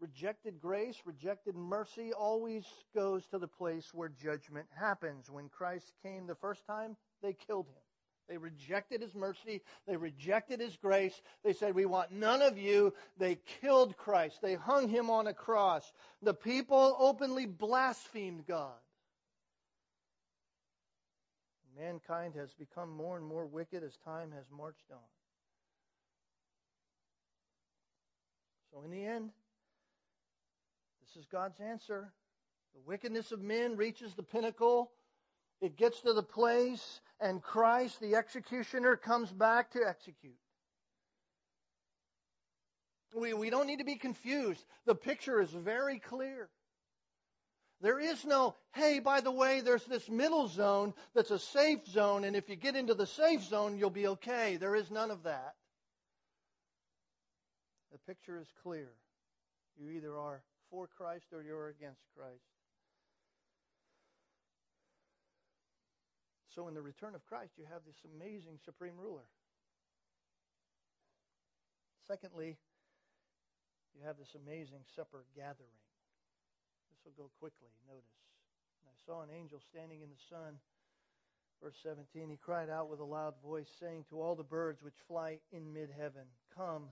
[0.00, 2.64] Rejected grace, rejected mercy always
[2.94, 5.30] goes to the place where judgment happens.
[5.30, 7.82] When Christ came the first time, they killed him.
[8.28, 9.62] They rejected his mercy.
[9.86, 11.20] They rejected his grace.
[11.44, 12.94] They said, We want none of you.
[13.18, 14.40] They killed Christ.
[14.40, 15.92] They hung him on a cross.
[16.22, 18.72] The people openly blasphemed God.
[21.78, 24.98] Mankind has become more and more wicked as time has marched on.
[28.72, 29.30] So, in the end,
[31.12, 32.12] this is God's answer.
[32.74, 34.90] The wickedness of men reaches the pinnacle.
[35.60, 40.36] It gets to the place, and Christ, the executioner, comes back to execute.
[43.14, 44.64] We, we don't need to be confused.
[44.86, 46.48] The picture is very clear.
[47.82, 52.24] There is no, hey, by the way, there's this middle zone that's a safe zone,
[52.24, 54.56] and if you get into the safe zone, you'll be okay.
[54.56, 55.54] There is none of that.
[57.90, 58.88] The picture is clear.
[59.78, 60.42] You either are
[60.72, 62.48] for Christ or you're against Christ.
[66.56, 69.28] So, in the return of Christ, you have this amazing supreme ruler.
[72.08, 72.56] Secondly,
[73.92, 75.76] you have this amazing supper gathering.
[76.88, 77.72] This will go quickly.
[77.84, 78.16] Notice.
[78.80, 80.56] And I saw an angel standing in the sun.
[81.62, 84.98] Verse 17, he cried out with a loud voice, saying to all the birds which
[85.06, 86.88] fly in mid heaven, Come,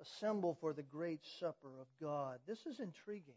[0.00, 2.38] assemble for the great supper of God.
[2.46, 3.34] This is intriguing.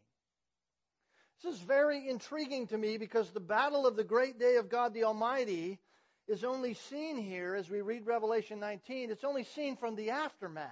[1.43, 4.93] This is very intriguing to me because the battle of the great day of God
[4.93, 5.79] the Almighty
[6.27, 9.09] is only seen here as we read Revelation 19.
[9.09, 10.69] It's only seen from the aftermath.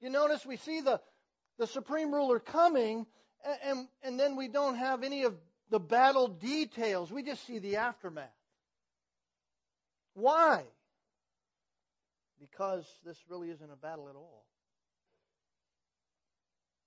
[0.00, 1.00] You notice we see the,
[1.58, 3.06] the supreme ruler coming,
[3.44, 5.34] and, and, and then we don't have any of
[5.70, 7.10] the battle details.
[7.12, 8.28] We just see the aftermath.
[10.14, 10.64] Why?
[12.42, 14.42] Because this really isn't a battle at all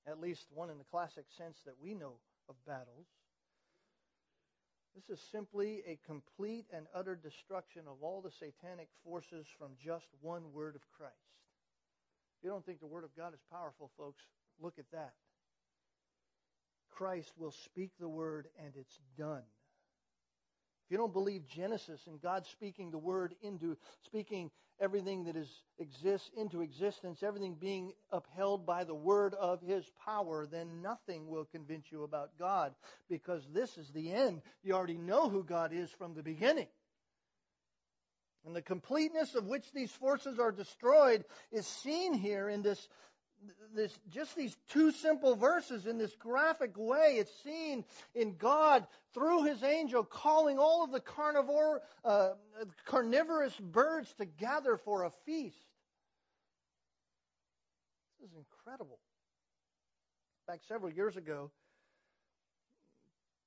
[0.07, 2.13] at least one in the classic sense that we know
[2.47, 3.07] of battles.
[4.95, 10.05] This is simply a complete and utter destruction of all the satanic forces from just
[10.21, 11.15] one word of Christ.
[12.37, 14.23] If you don't think the Word of God is powerful, folks,
[14.61, 15.13] look at that.
[16.91, 19.43] Christ will speak the Word and it's done.
[20.85, 25.49] If you don't believe Genesis and God speaking the word into speaking everything that is
[25.79, 31.45] exists into existence, everything being upheld by the word of his power, then nothing will
[31.45, 32.75] convince you about God
[33.09, 34.41] because this is the end.
[34.63, 36.67] You already know who God is from the beginning.
[38.45, 42.87] And the completeness of which these forces are destroyed is seen here in this
[43.75, 47.17] this just these two simple verses in this graphic way.
[47.17, 47.83] It's seen
[48.13, 52.31] in God through His angel calling all of the carnivore, uh,
[52.85, 55.57] carnivorous birds to gather for a feast.
[58.19, 58.99] This is incredible.
[60.47, 61.51] Back several years ago,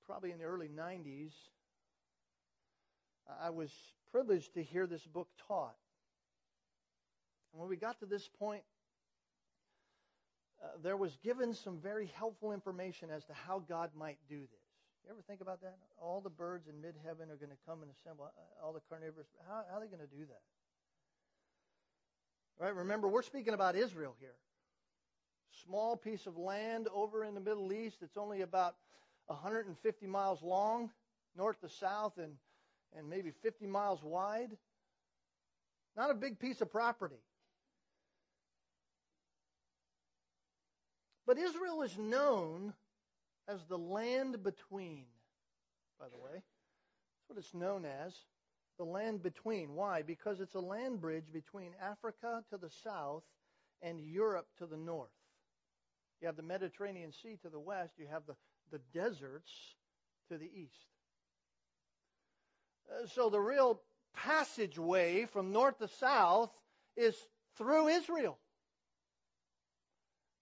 [0.07, 1.33] probably in the early 90s,
[3.43, 3.71] I was
[4.11, 5.77] privileged to hear this book taught.
[7.53, 8.63] And when we got to this point,
[10.63, 14.69] uh, there was given some very helpful information as to how God might do this.
[15.05, 15.77] You ever think about that?
[16.01, 18.25] All the birds in mid heaven are going to come and assemble.
[18.27, 19.27] Uh, all the carnivores.
[19.49, 20.43] How, how are they going to do that?
[22.59, 22.75] Right?
[22.75, 24.35] Remember, we're speaking about Israel here.
[25.65, 27.99] Small piece of land over in the Middle East.
[28.03, 28.75] It's only about
[29.27, 30.91] 150 miles long,
[31.37, 32.33] north to south, and
[32.97, 34.57] and maybe 50 miles wide.
[35.97, 37.21] Not a big piece of property.
[41.29, 42.73] But Israel is known
[43.47, 45.05] as the land between,
[46.01, 46.33] by the way.
[46.33, 48.15] That's what it's known as.
[48.79, 49.75] The land between.
[49.75, 50.01] Why?
[50.01, 53.25] Because it's a land bridge between Africa to the south
[53.83, 55.11] and Europe to the north.
[56.23, 58.35] You have the Mediterranean Sea to the west, you have the,
[58.73, 59.53] the deserts
[60.31, 60.87] to the east.
[62.91, 63.83] Uh, so the real
[64.17, 66.51] passageway from north to south
[66.97, 67.15] is
[67.59, 68.39] through Israel.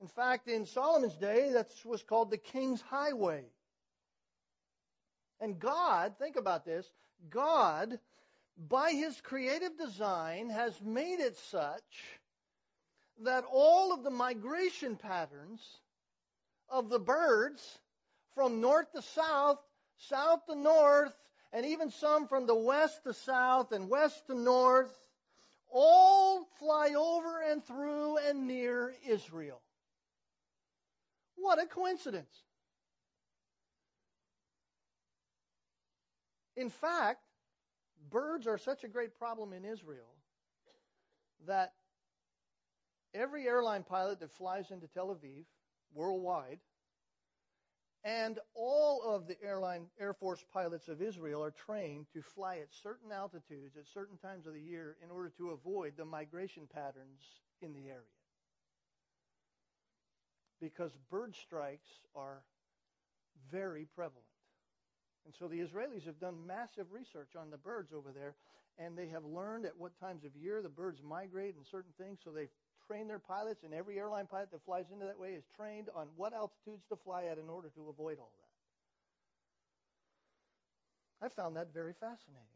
[0.01, 3.44] In fact, in Solomon's day, that was called the King's Highway.
[5.40, 6.86] And God, think about this,
[7.30, 7.99] God,
[8.68, 11.82] by his creative design, has made it such
[13.22, 15.61] that all of the migration patterns
[16.68, 17.78] of the birds
[18.34, 19.59] from north to south,
[19.97, 21.12] south to north,
[21.53, 24.92] and even some from the west to south and west to north,
[25.72, 29.61] all fly over and through and near Israel.
[31.37, 32.45] What a coincidence.
[36.57, 37.20] In fact,
[38.11, 40.14] birds are such a great problem in Israel
[41.47, 41.72] that
[43.14, 45.45] every airline pilot that flies into Tel Aviv
[45.95, 46.59] worldwide
[48.05, 52.72] And all of the airline Air Force pilots of Israel are trained to fly at
[52.72, 57.20] certain altitudes at certain times of the year in order to avoid the migration patterns
[57.61, 58.25] in the area.
[60.61, 62.42] Because bird strikes are
[63.50, 64.24] very prevalent.
[65.24, 68.34] And so the Israelis have done massive research on the birds over there,
[68.78, 72.18] and they have learned at what times of year the birds migrate and certain things,
[72.22, 72.48] so they've
[72.86, 76.07] train their pilots, and every airline pilot that flies into that way is trained on
[76.16, 78.30] what altitudes to fly at in order to avoid all
[81.20, 81.26] that.
[81.26, 82.46] I found that very fascinating.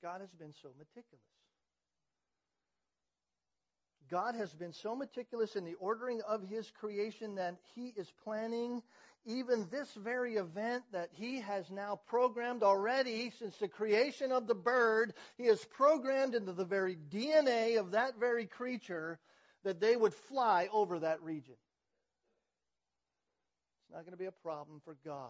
[0.00, 1.41] God has been so meticulous.
[4.12, 8.82] God has been so meticulous in the ordering of his creation that he is planning
[9.24, 14.54] even this very event that he has now programmed already since the creation of the
[14.54, 19.18] bird, he has programmed into the very DNA of that very creature
[19.64, 21.54] that they would fly over that region.
[23.80, 25.28] It's not going to be a problem for God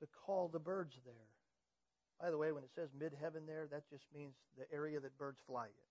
[0.00, 1.14] to call the birds there.
[2.20, 5.18] By the way, when it says mid heaven there, that just means the area that
[5.18, 5.88] birds fly in.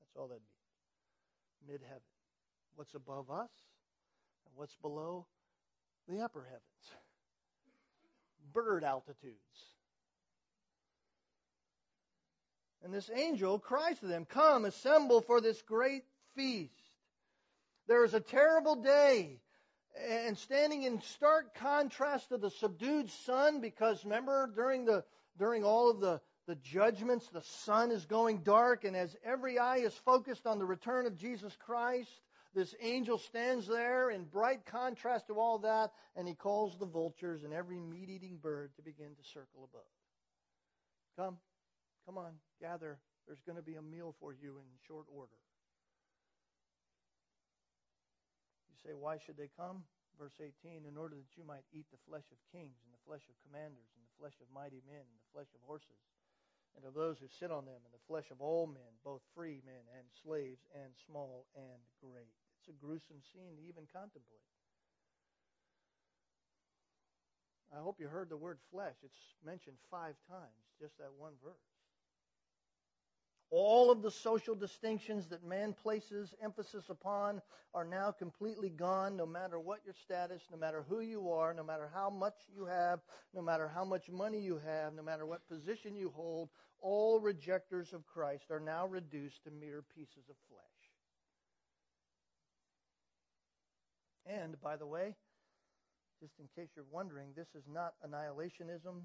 [0.00, 0.55] That's all that means.
[1.66, 2.02] Mid heaven.
[2.74, 3.50] What's above us
[4.44, 5.26] and what's below
[6.08, 6.62] the upper heavens,
[8.52, 9.36] bird altitudes.
[12.84, 16.04] And this angel cries to them, Come, assemble for this great
[16.36, 16.72] feast.
[17.88, 19.40] There is a terrible day.
[20.08, 25.04] And standing in stark contrast to the subdued sun, because remember, during the
[25.38, 29.78] during all of the, the judgments, the sun is going dark, and as every eye
[29.78, 32.10] is focused on the return of Jesus Christ,
[32.54, 37.42] this angel stands there in bright contrast to all that, and he calls the vultures
[37.42, 39.92] and every meat eating bird to begin to circle above.
[41.18, 41.36] Come,
[42.06, 42.98] come on, gather.
[43.26, 45.36] There's going to be a meal for you in short order.
[48.70, 49.82] You say, why should they come?
[50.16, 53.28] Verse 18, in order that you might eat the flesh of kings, and the flesh
[53.28, 56.00] of commanders, and the flesh of mighty men, and the flesh of horses,
[56.76, 59.64] and of those who sit on them, and the flesh of all men, both free
[59.64, 62.36] men and slaves, and small and great.
[62.60, 64.44] It's a gruesome scene to even contemplate.
[67.74, 68.96] I hope you heard the word flesh.
[69.02, 71.75] It's mentioned five times, just that one verse.
[73.50, 77.40] All of the social distinctions that man places emphasis upon
[77.74, 81.62] are now completely gone, no matter what your status, no matter who you are, no
[81.62, 83.00] matter how much you have,
[83.32, 86.48] no matter how much money you have, no matter what position you hold.
[86.80, 90.62] All rejectors of Christ are now reduced to mere pieces of flesh.
[94.26, 95.14] And, by the way,
[96.20, 99.02] just in case you're wondering, this is not annihilationism.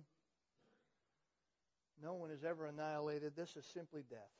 [2.02, 3.34] No one is ever annihilated.
[3.36, 4.34] This is simply death.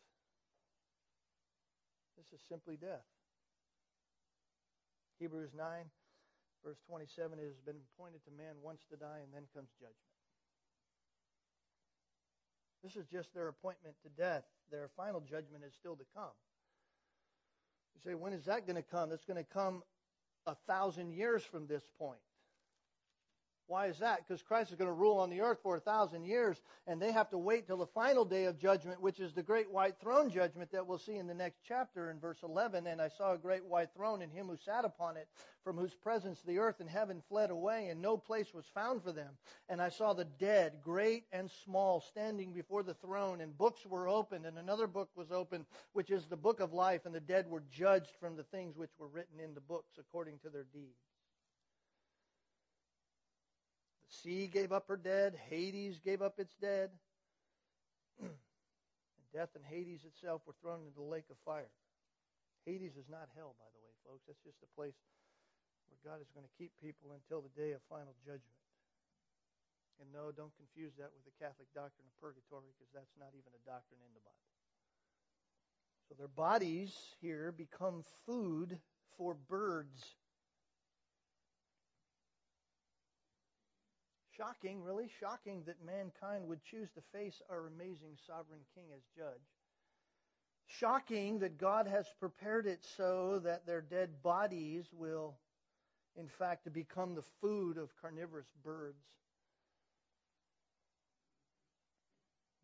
[2.18, 3.06] This is simply death.
[5.20, 5.66] Hebrews 9,
[6.66, 9.96] verse 27 it has been appointed to man once to die, and then comes judgment.
[12.84, 14.44] This is just their appointment to death.
[14.72, 16.34] Their final judgment is still to come.
[17.94, 19.10] You say, when is that going to come?
[19.10, 19.84] That's going to come
[20.48, 22.20] a thousand years from this point.
[23.68, 24.28] Why is that?
[24.28, 27.12] Because Christ is going to rule on the earth for a thousand years, and they
[27.12, 30.30] have to wait till the final day of judgment, which is the great white throne
[30.30, 32.86] judgment that we'll see in the next chapter in verse 11.
[32.86, 35.30] And I saw a great white throne and him who sat upon it,
[35.64, 39.12] from whose presence the earth and heaven fled away, and no place was found for
[39.12, 39.38] them.
[39.70, 44.10] And I saw the dead, great and small, standing before the throne, and books were
[44.10, 47.48] opened, and another book was opened, which is the book of life, and the dead
[47.48, 51.11] were judged from the things which were written in the books according to their deeds.
[54.12, 55.36] Sea gave up her dead.
[55.50, 56.92] Hades gave up its dead.
[58.22, 58.30] and
[59.34, 61.72] death and Hades itself were thrown into the lake of fire.
[62.68, 64.28] Hades is not hell, by the way, folks.
[64.28, 64.94] That's just a place
[65.90, 68.62] where God is going to keep people until the day of final judgment.
[69.98, 73.54] And no, don't confuse that with the Catholic doctrine of purgatory because that's not even
[73.54, 74.52] a doctrine in the Bible.
[76.10, 76.92] So their bodies
[77.22, 78.78] here become food
[79.18, 80.21] for birds
[84.38, 89.42] Shocking, really shocking that mankind would choose to face our amazing sovereign king as judge.
[90.68, 95.36] Shocking that God has prepared it so that their dead bodies will,
[96.16, 99.04] in fact, become the food of carnivorous birds.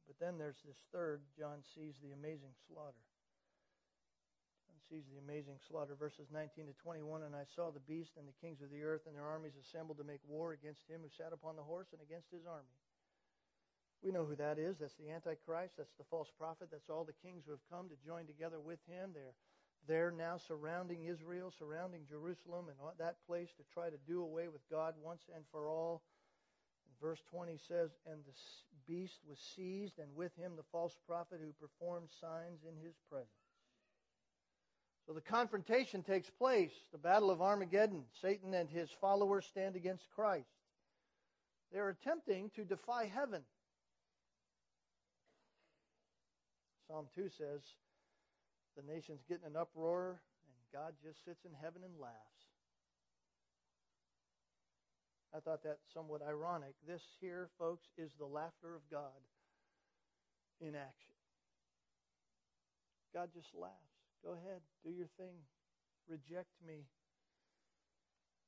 [0.08, 2.96] But then there's this third, John sees the amazing slaughter
[4.90, 5.96] sees the amazing slaughter.
[5.96, 9.04] Verses 19 to 21 And I saw the beast and the kings of the earth
[9.08, 12.02] and their armies assembled to make war against him who sat upon the horse and
[12.02, 12.72] against his army.
[14.04, 14.78] We know who that is.
[14.80, 15.76] That's the Antichrist.
[15.78, 16.70] That's the false prophet.
[16.72, 19.12] That's all the kings who have come to join together with him.
[19.14, 19.36] They're
[19.88, 24.62] there now surrounding Israel, surrounding Jerusalem and that place to try to do away with
[24.70, 26.04] God once and for all.
[27.02, 28.36] Verse 20 says, And the
[28.88, 33.47] beast was seized, and with him the false prophet who performed signs in his presence.
[35.08, 38.04] So the confrontation takes place, the battle of Armageddon.
[38.22, 40.50] Satan and his followers stand against Christ.
[41.72, 43.42] They're attempting to defy heaven.
[46.88, 47.62] Psalm 2 says,
[48.76, 52.14] the nations get in an uproar, and God just sits in heaven and laughs.
[55.36, 56.74] I thought that somewhat ironic.
[56.88, 59.20] This here, folks, is the laughter of God
[60.62, 61.16] in action.
[63.14, 63.87] God just laughs.
[64.24, 65.36] Go ahead, do your thing.
[66.08, 66.86] Reject me.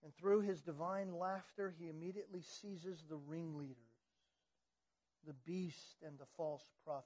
[0.03, 3.75] And through his divine laughter, he immediately seizes the ringleaders,
[5.27, 7.05] the beast and the false prophet.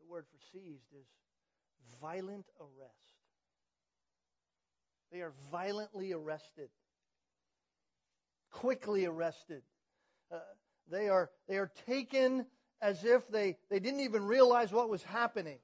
[0.00, 1.06] The word for seized is
[2.00, 3.16] violent arrest.
[5.10, 6.68] They are violently arrested,
[8.50, 9.62] quickly arrested.
[10.30, 10.38] Uh,
[10.90, 12.44] they are they are taken
[12.80, 15.58] as if they, they didn't even realize what was happening.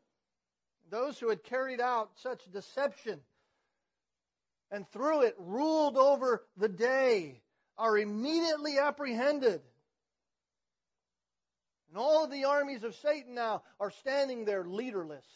[0.90, 3.20] Those who had carried out such deception
[4.70, 7.42] and through it ruled over the day
[7.76, 9.60] are immediately apprehended.
[11.88, 15.26] And all of the armies of Satan now are standing there leaderless.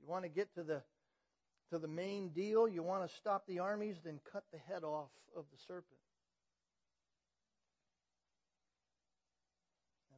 [0.00, 0.82] You want to get to the
[1.70, 5.10] to the main deal, you want to stop the armies, then cut the head off
[5.36, 6.00] of the serpent.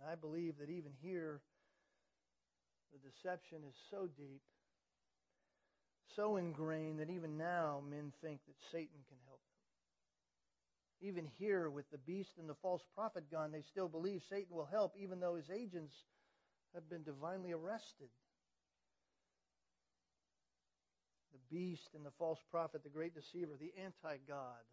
[0.03, 1.41] And I believe that even here,
[2.93, 4.43] the deception is so deep,
[6.17, 9.39] so ingrained, that even now men think that Satan can help
[11.01, 11.09] them.
[11.09, 14.69] Even here, with the beast and the false prophet gone, they still believe Satan will
[14.71, 15.95] help, even though his agents
[16.75, 18.09] have been divinely arrested.
[21.33, 24.67] The beast and the false prophet, the great deceiver, the anti God,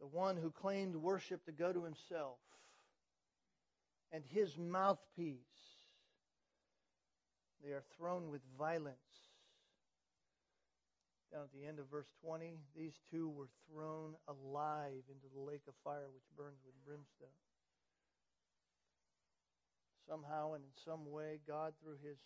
[0.00, 2.38] the one who claimed worship to go to himself
[4.14, 5.36] and his mouthpiece.
[7.64, 8.94] They are thrown with violence.
[11.32, 15.62] Down at the end of verse 20, these two were thrown alive into the lake
[15.66, 17.34] of fire which burns with brimstone.
[20.08, 22.18] Somehow and in some way, God, through his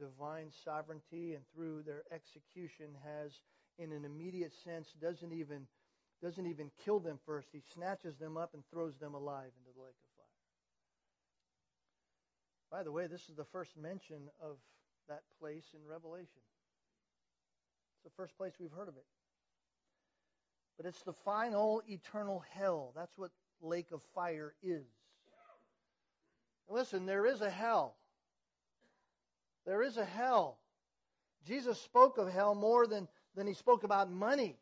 [0.00, 3.30] divine sovereignty and through their execution, has,
[3.78, 5.68] in an immediate sense, doesn't even,
[6.20, 7.48] doesn't even kill them first.
[7.52, 10.09] He snatches them up and throws them alive into the lake of
[12.70, 14.56] by the way, this is the first mention of
[15.08, 16.42] that place in Revelation.
[17.94, 19.04] It's the first place we've heard of it.
[20.76, 22.92] But it's the final eternal hell.
[22.94, 24.86] That's what lake of fire is.
[26.68, 27.96] Listen, there is a hell.
[29.66, 30.58] There is a hell.
[31.46, 34.56] Jesus spoke of hell more than, than he spoke about money.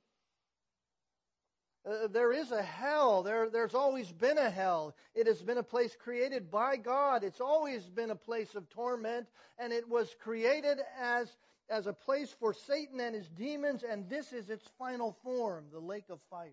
[1.86, 3.22] Uh, there is a hell.
[3.22, 4.94] There, there's always been a hell.
[5.14, 7.24] It has been a place created by God.
[7.24, 9.26] It's always been a place of torment,
[9.58, 11.30] and it was created as,
[11.70, 15.80] as a place for Satan and his demons, and this is its final form, the
[15.80, 16.50] lake of fire.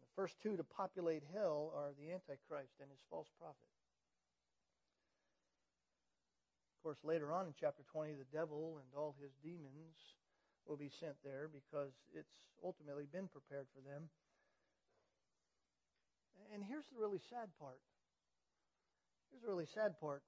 [0.00, 3.56] The first two to populate hell are the Antichrist and his false prophet.
[6.78, 9.94] Of course, later on in chapter 20, the devil and all his demons
[10.68, 14.08] will be sent there because it's ultimately been prepared for them.
[16.52, 17.80] And here's the really sad part.
[19.30, 20.22] Here's the really sad part.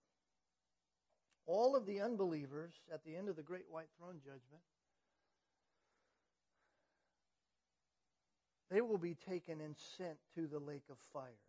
[1.46, 4.62] All of the unbelievers at the end of the great white throne judgment,
[8.70, 11.40] they will be taken and sent to the lake of fire.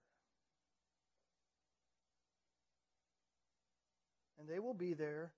[4.40, 5.32] And they will be there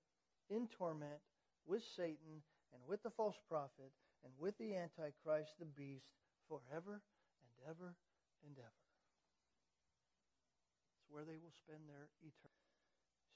[0.50, 1.20] in torment
[1.68, 2.42] with Satan
[2.74, 3.94] and with the false prophet
[4.26, 6.10] and with the Antichrist, the beast,
[6.50, 7.00] forever
[7.40, 7.96] and ever
[8.44, 8.84] and ever.
[10.98, 12.74] It's where they will spend their eternity.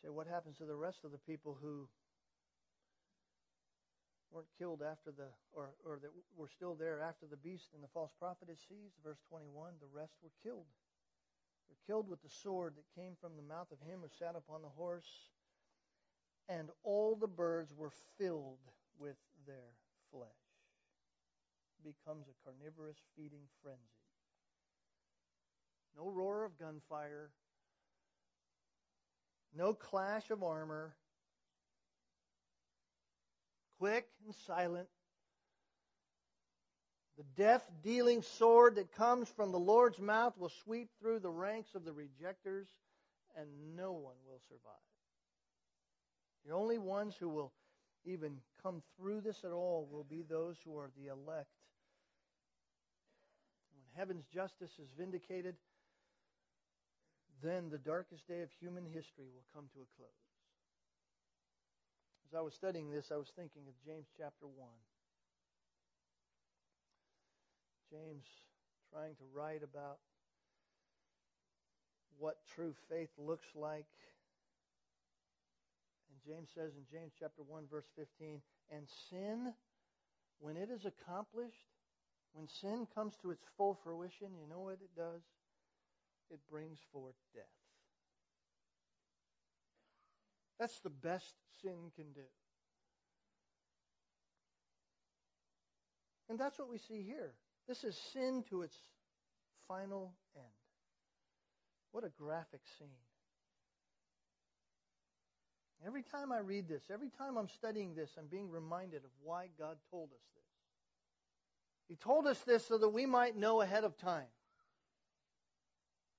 [0.04, 1.88] Say, what happens to the rest of the people who
[4.32, 7.94] weren't killed after the, or, or that were still there after the beast and the
[7.94, 8.98] false prophet is seized?
[9.04, 10.68] Verse 21, the rest were killed.
[11.68, 14.62] They're killed with the sword that came from the mouth of him who sat upon
[14.62, 15.32] the horse,
[16.48, 18.64] and all the birds were filled
[19.00, 19.74] with their
[20.12, 20.28] flesh
[21.84, 23.82] becomes a carnivorous feeding frenzy.
[25.96, 27.32] No roar of gunfire,
[29.56, 30.96] no clash of armor,
[33.80, 34.88] quick and silent.
[37.18, 41.74] The death dealing sword that comes from the Lord's mouth will sweep through the ranks
[41.74, 42.68] of the rejectors,
[43.36, 44.76] and no one will survive.
[46.46, 47.52] The only ones who will
[48.08, 51.52] even come through this at all will be those who are the elect.
[53.72, 55.56] When heaven's justice is vindicated,
[57.44, 60.10] then the darkest day of human history will come to a close.
[62.28, 64.68] As I was studying this, I was thinking of James chapter 1.
[67.92, 68.26] James
[68.92, 70.00] trying to write about
[72.18, 73.86] what true faith looks like.
[76.10, 78.42] And James says in James chapter 1 verse 15,
[78.72, 79.54] and sin
[80.40, 81.66] when it is accomplished,
[82.34, 85.22] when sin comes to its full fruition, you know what it does?
[86.30, 87.44] It brings forth death.
[90.60, 92.28] That's the best sin can do.
[96.30, 97.34] And that's what we see here.
[97.68, 98.78] This is sin to its
[99.68, 100.46] final end.
[101.92, 102.88] What a graphic scene.
[105.86, 109.48] Every time I read this, every time I'm studying this, I'm being reminded of why
[109.60, 110.44] God told us this.
[111.88, 114.26] He told us this so that we might know ahead of time.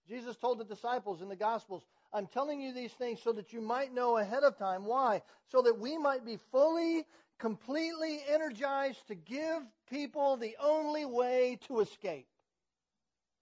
[0.09, 1.83] Jesus told the disciples in the Gospels,
[2.13, 4.87] I'm telling you these things so that you might know ahead of time.
[4.87, 5.21] Why?
[5.51, 7.05] So that we might be fully,
[7.39, 12.27] completely energized to give people the only way to escape.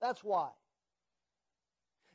[0.01, 0.49] That's why.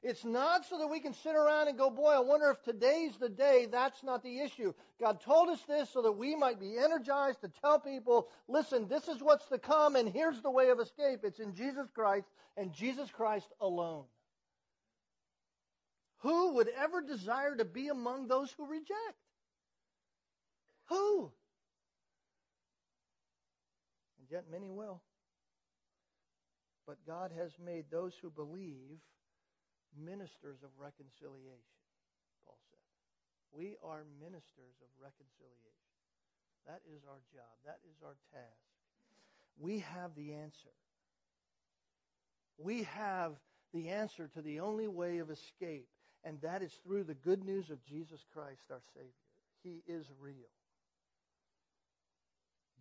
[0.04, 3.18] It's not so that we can sit around and go, boy, I wonder if today's
[3.20, 3.68] the day.
[3.72, 4.74] That's not the issue.
[5.00, 9.08] God told us this so that we might be energized to tell people, listen, this
[9.08, 11.20] is what's to come and here's the way of escape.
[11.24, 12.26] It's in Jesus Christ
[12.58, 14.06] and Jesus Christ alone.
[16.22, 18.98] Who would ever desire to be among those who reject?
[20.90, 21.32] Who?
[24.20, 25.02] And yet many will.
[26.88, 29.00] But God has made those who believe
[29.98, 31.80] ministers of reconciliation,
[32.46, 32.86] Paul said.
[33.52, 35.92] We are ministers of reconciliation.
[36.68, 37.54] That is our job.
[37.66, 38.70] That is our task.
[39.60, 40.76] We have the answer.
[42.58, 43.34] We have
[43.74, 45.88] the answer to the only way of escape
[46.24, 49.10] and that is through the good news of Jesus Christ, our Savior.
[49.64, 50.36] He is real.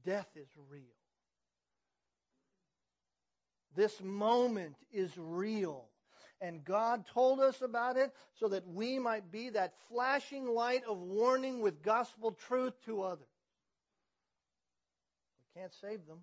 [0.05, 0.83] Death is real.
[3.75, 5.85] This moment is real.
[6.41, 10.99] And God told us about it so that we might be that flashing light of
[10.99, 13.27] warning with gospel truth to others.
[15.55, 16.21] We can't save them,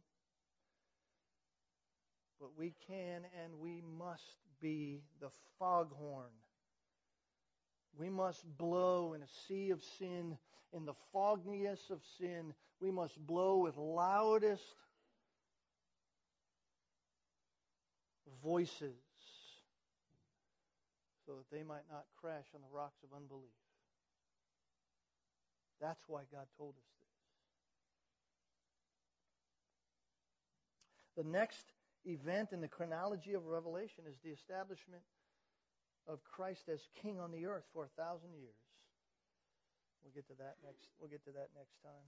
[2.39, 4.23] but we can and we must
[4.59, 6.31] be the foghorn
[7.97, 10.37] we must blow in a sea of sin,
[10.73, 12.53] in the fogginess of sin.
[12.79, 14.63] We must blow with loudest
[18.43, 18.95] voices
[21.27, 23.51] so that they might not crash on the rocks of unbelief.
[25.81, 26.87] That's why God told us
[31.15, 31.25] this.
[31.25, 31.65] The next
[32.05, 35.03] event in the chronology of Revelation is the establishment
[36.07, 38.55] of Christ as king on the earth for a thousand years.
[40.01, 42.07] We'll get to that next we'll get to that next time.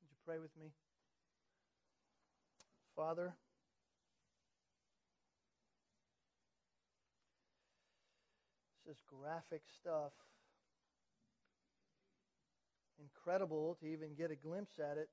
[0.00, 0.72] Would you pray with me?
[2.96, 3.34] Father,
[8.92, 10.12] this graphic stuff.
[13.00, 15.08] Incredible to even get a glimpse at it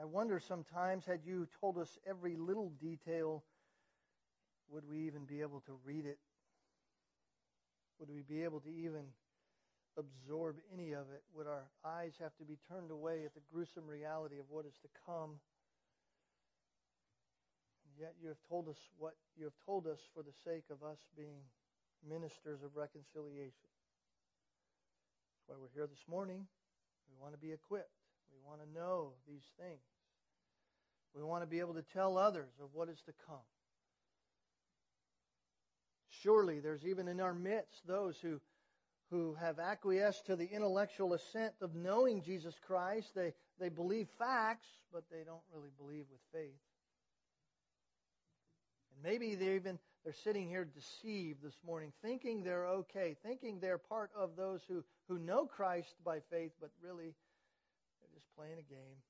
[0.00, 3.44] I wonder sometimes, had you told us every little detail,
[4.68, 6.18] would we even be able to read it?
[8.00, 9.04] Would we be able to even
[9.96, 11.22] absorb any of it?
[11.36, 14.74] Would our eyes have to be turned away at the gruesome reality of what is
[14.82, 15.38] to come?
[17.98, 20.98] Yet you have told us what you have told us for the sake of us
[21.16, 21.38] being
[22.08, 23.70] ministers of reconciliation.
[25.34, 26.46] That's why we're here this morning.
[27.08, 27.94] We want to be equipped.
[28.32, 29.84] We want to know these things.
[31.14, 33.46] We want to be able to tell others of what is to come.
[36.22, 38.40] Surely there's even in our midst those who,
[39.10, 43.14] who have acquiesced to the intellectual assent of knowing Jesus Christ.
[43.14, 46.58] They, they believe facts, but they don't really believe with faith.
[48.94, 53.78] And maybe they're even they're sitting here deceived this morning, thinking they're okay, thinking they're
[53.78, 57.14] part of those who, who know Christ by faith, but really
[58.00, 59.00] they're just playing a game,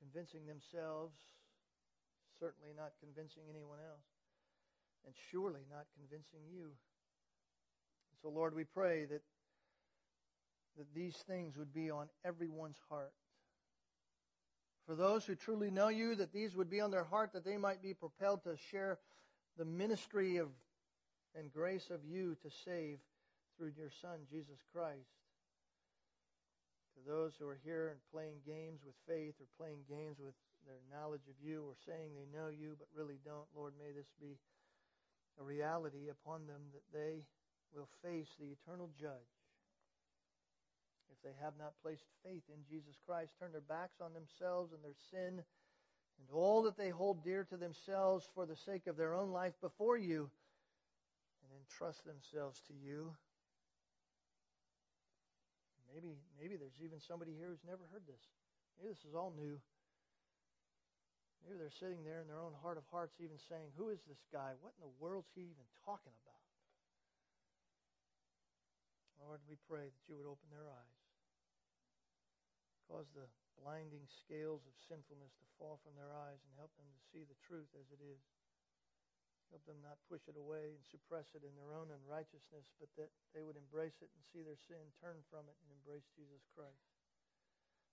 [0.00, 1.14] convincing themselves,
[2.40, 4.08] certainly not convincing anyone else,
[5.04, 6.70] and surely not convincing you.
[8.22, 9.22] So, Lord, we pray that
[10.78, 13.12] that these things would be on everyone's heart.
[14.88, 17.58] For those who truly know you, that these would be on their heart, that they
[17.58, 18.98] might be propelled to share
[19.58, 20.48] the ministry of
[21.36, 22.96] and grace of you to save
[23.58, 25.12] through your Son, Jesus Christ.
[26.96, 30.32] To those who are here and playing games with faith or playing games with
[30.64, 34.08] their knowledge of you or saying they know you but really don't, Lord, may this
[34.18, 34.40] be
[35.38, 37.28] a reality upon them that they
[37.76, 39.37] will face the eternal judge
[41.10, 44.82] if they have not placed faith in Jesus Christ, turn their backs on themselves and
[44.82, 45.42] their sin
[46.18, 49.54] and all that they hold dear to themselves for the sake of their own life
[49.60, 50.30] before you,
[51.42, 53.14] and entrust themselves to you.
[55.94, 58.20] Maybe, maybe there's even somebody here who's never heard this.
[58.76, 59.56] Maybe this is all new.
[61.46, 64.20] Maybe they're sitting there in their own heart of hearts, even saying, Who is this
[64.28, 64.52] guy?
[64.60, 66.44] What in the world's he even talking about?
[69.22, 70.97] Lord, we pray that you would open their eyes.
[72.88, 73.28] Cause the
[73.60, 77.36] blinding scales of sinfulness to fall from their eyes and help them to see the
[77.44, 78.24] truth as it is.
[79.52, 83.12] Help them not push it away and suppress it in their own unrighteousness, but that
[83.32, 86.84] they would embrace it and see their sin, turn from it, and embrace Jesus Christ.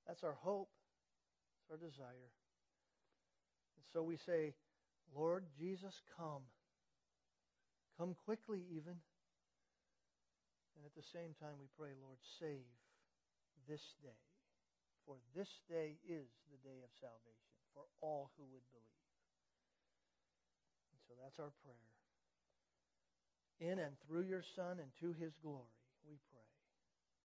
[0.08, 0.72] That's our hope.
[1.64, 2.32] It's our desire.
[3.76, 4.56] And so we say,
[5.16, 6.44] Lord Jesus, come.
[7.98, 9.00] Come quickly, even.
[10.76, 12.68] And at the same time, we pray, Lord, save
[13.68, 14.20] this day.
[15.06, 19.06] For this day is the day of salvation for all who would believe.
[20.92, 21.90] And so that's our prayer.
[23.62, 26.45] In and through your Son and to his glory, we pray.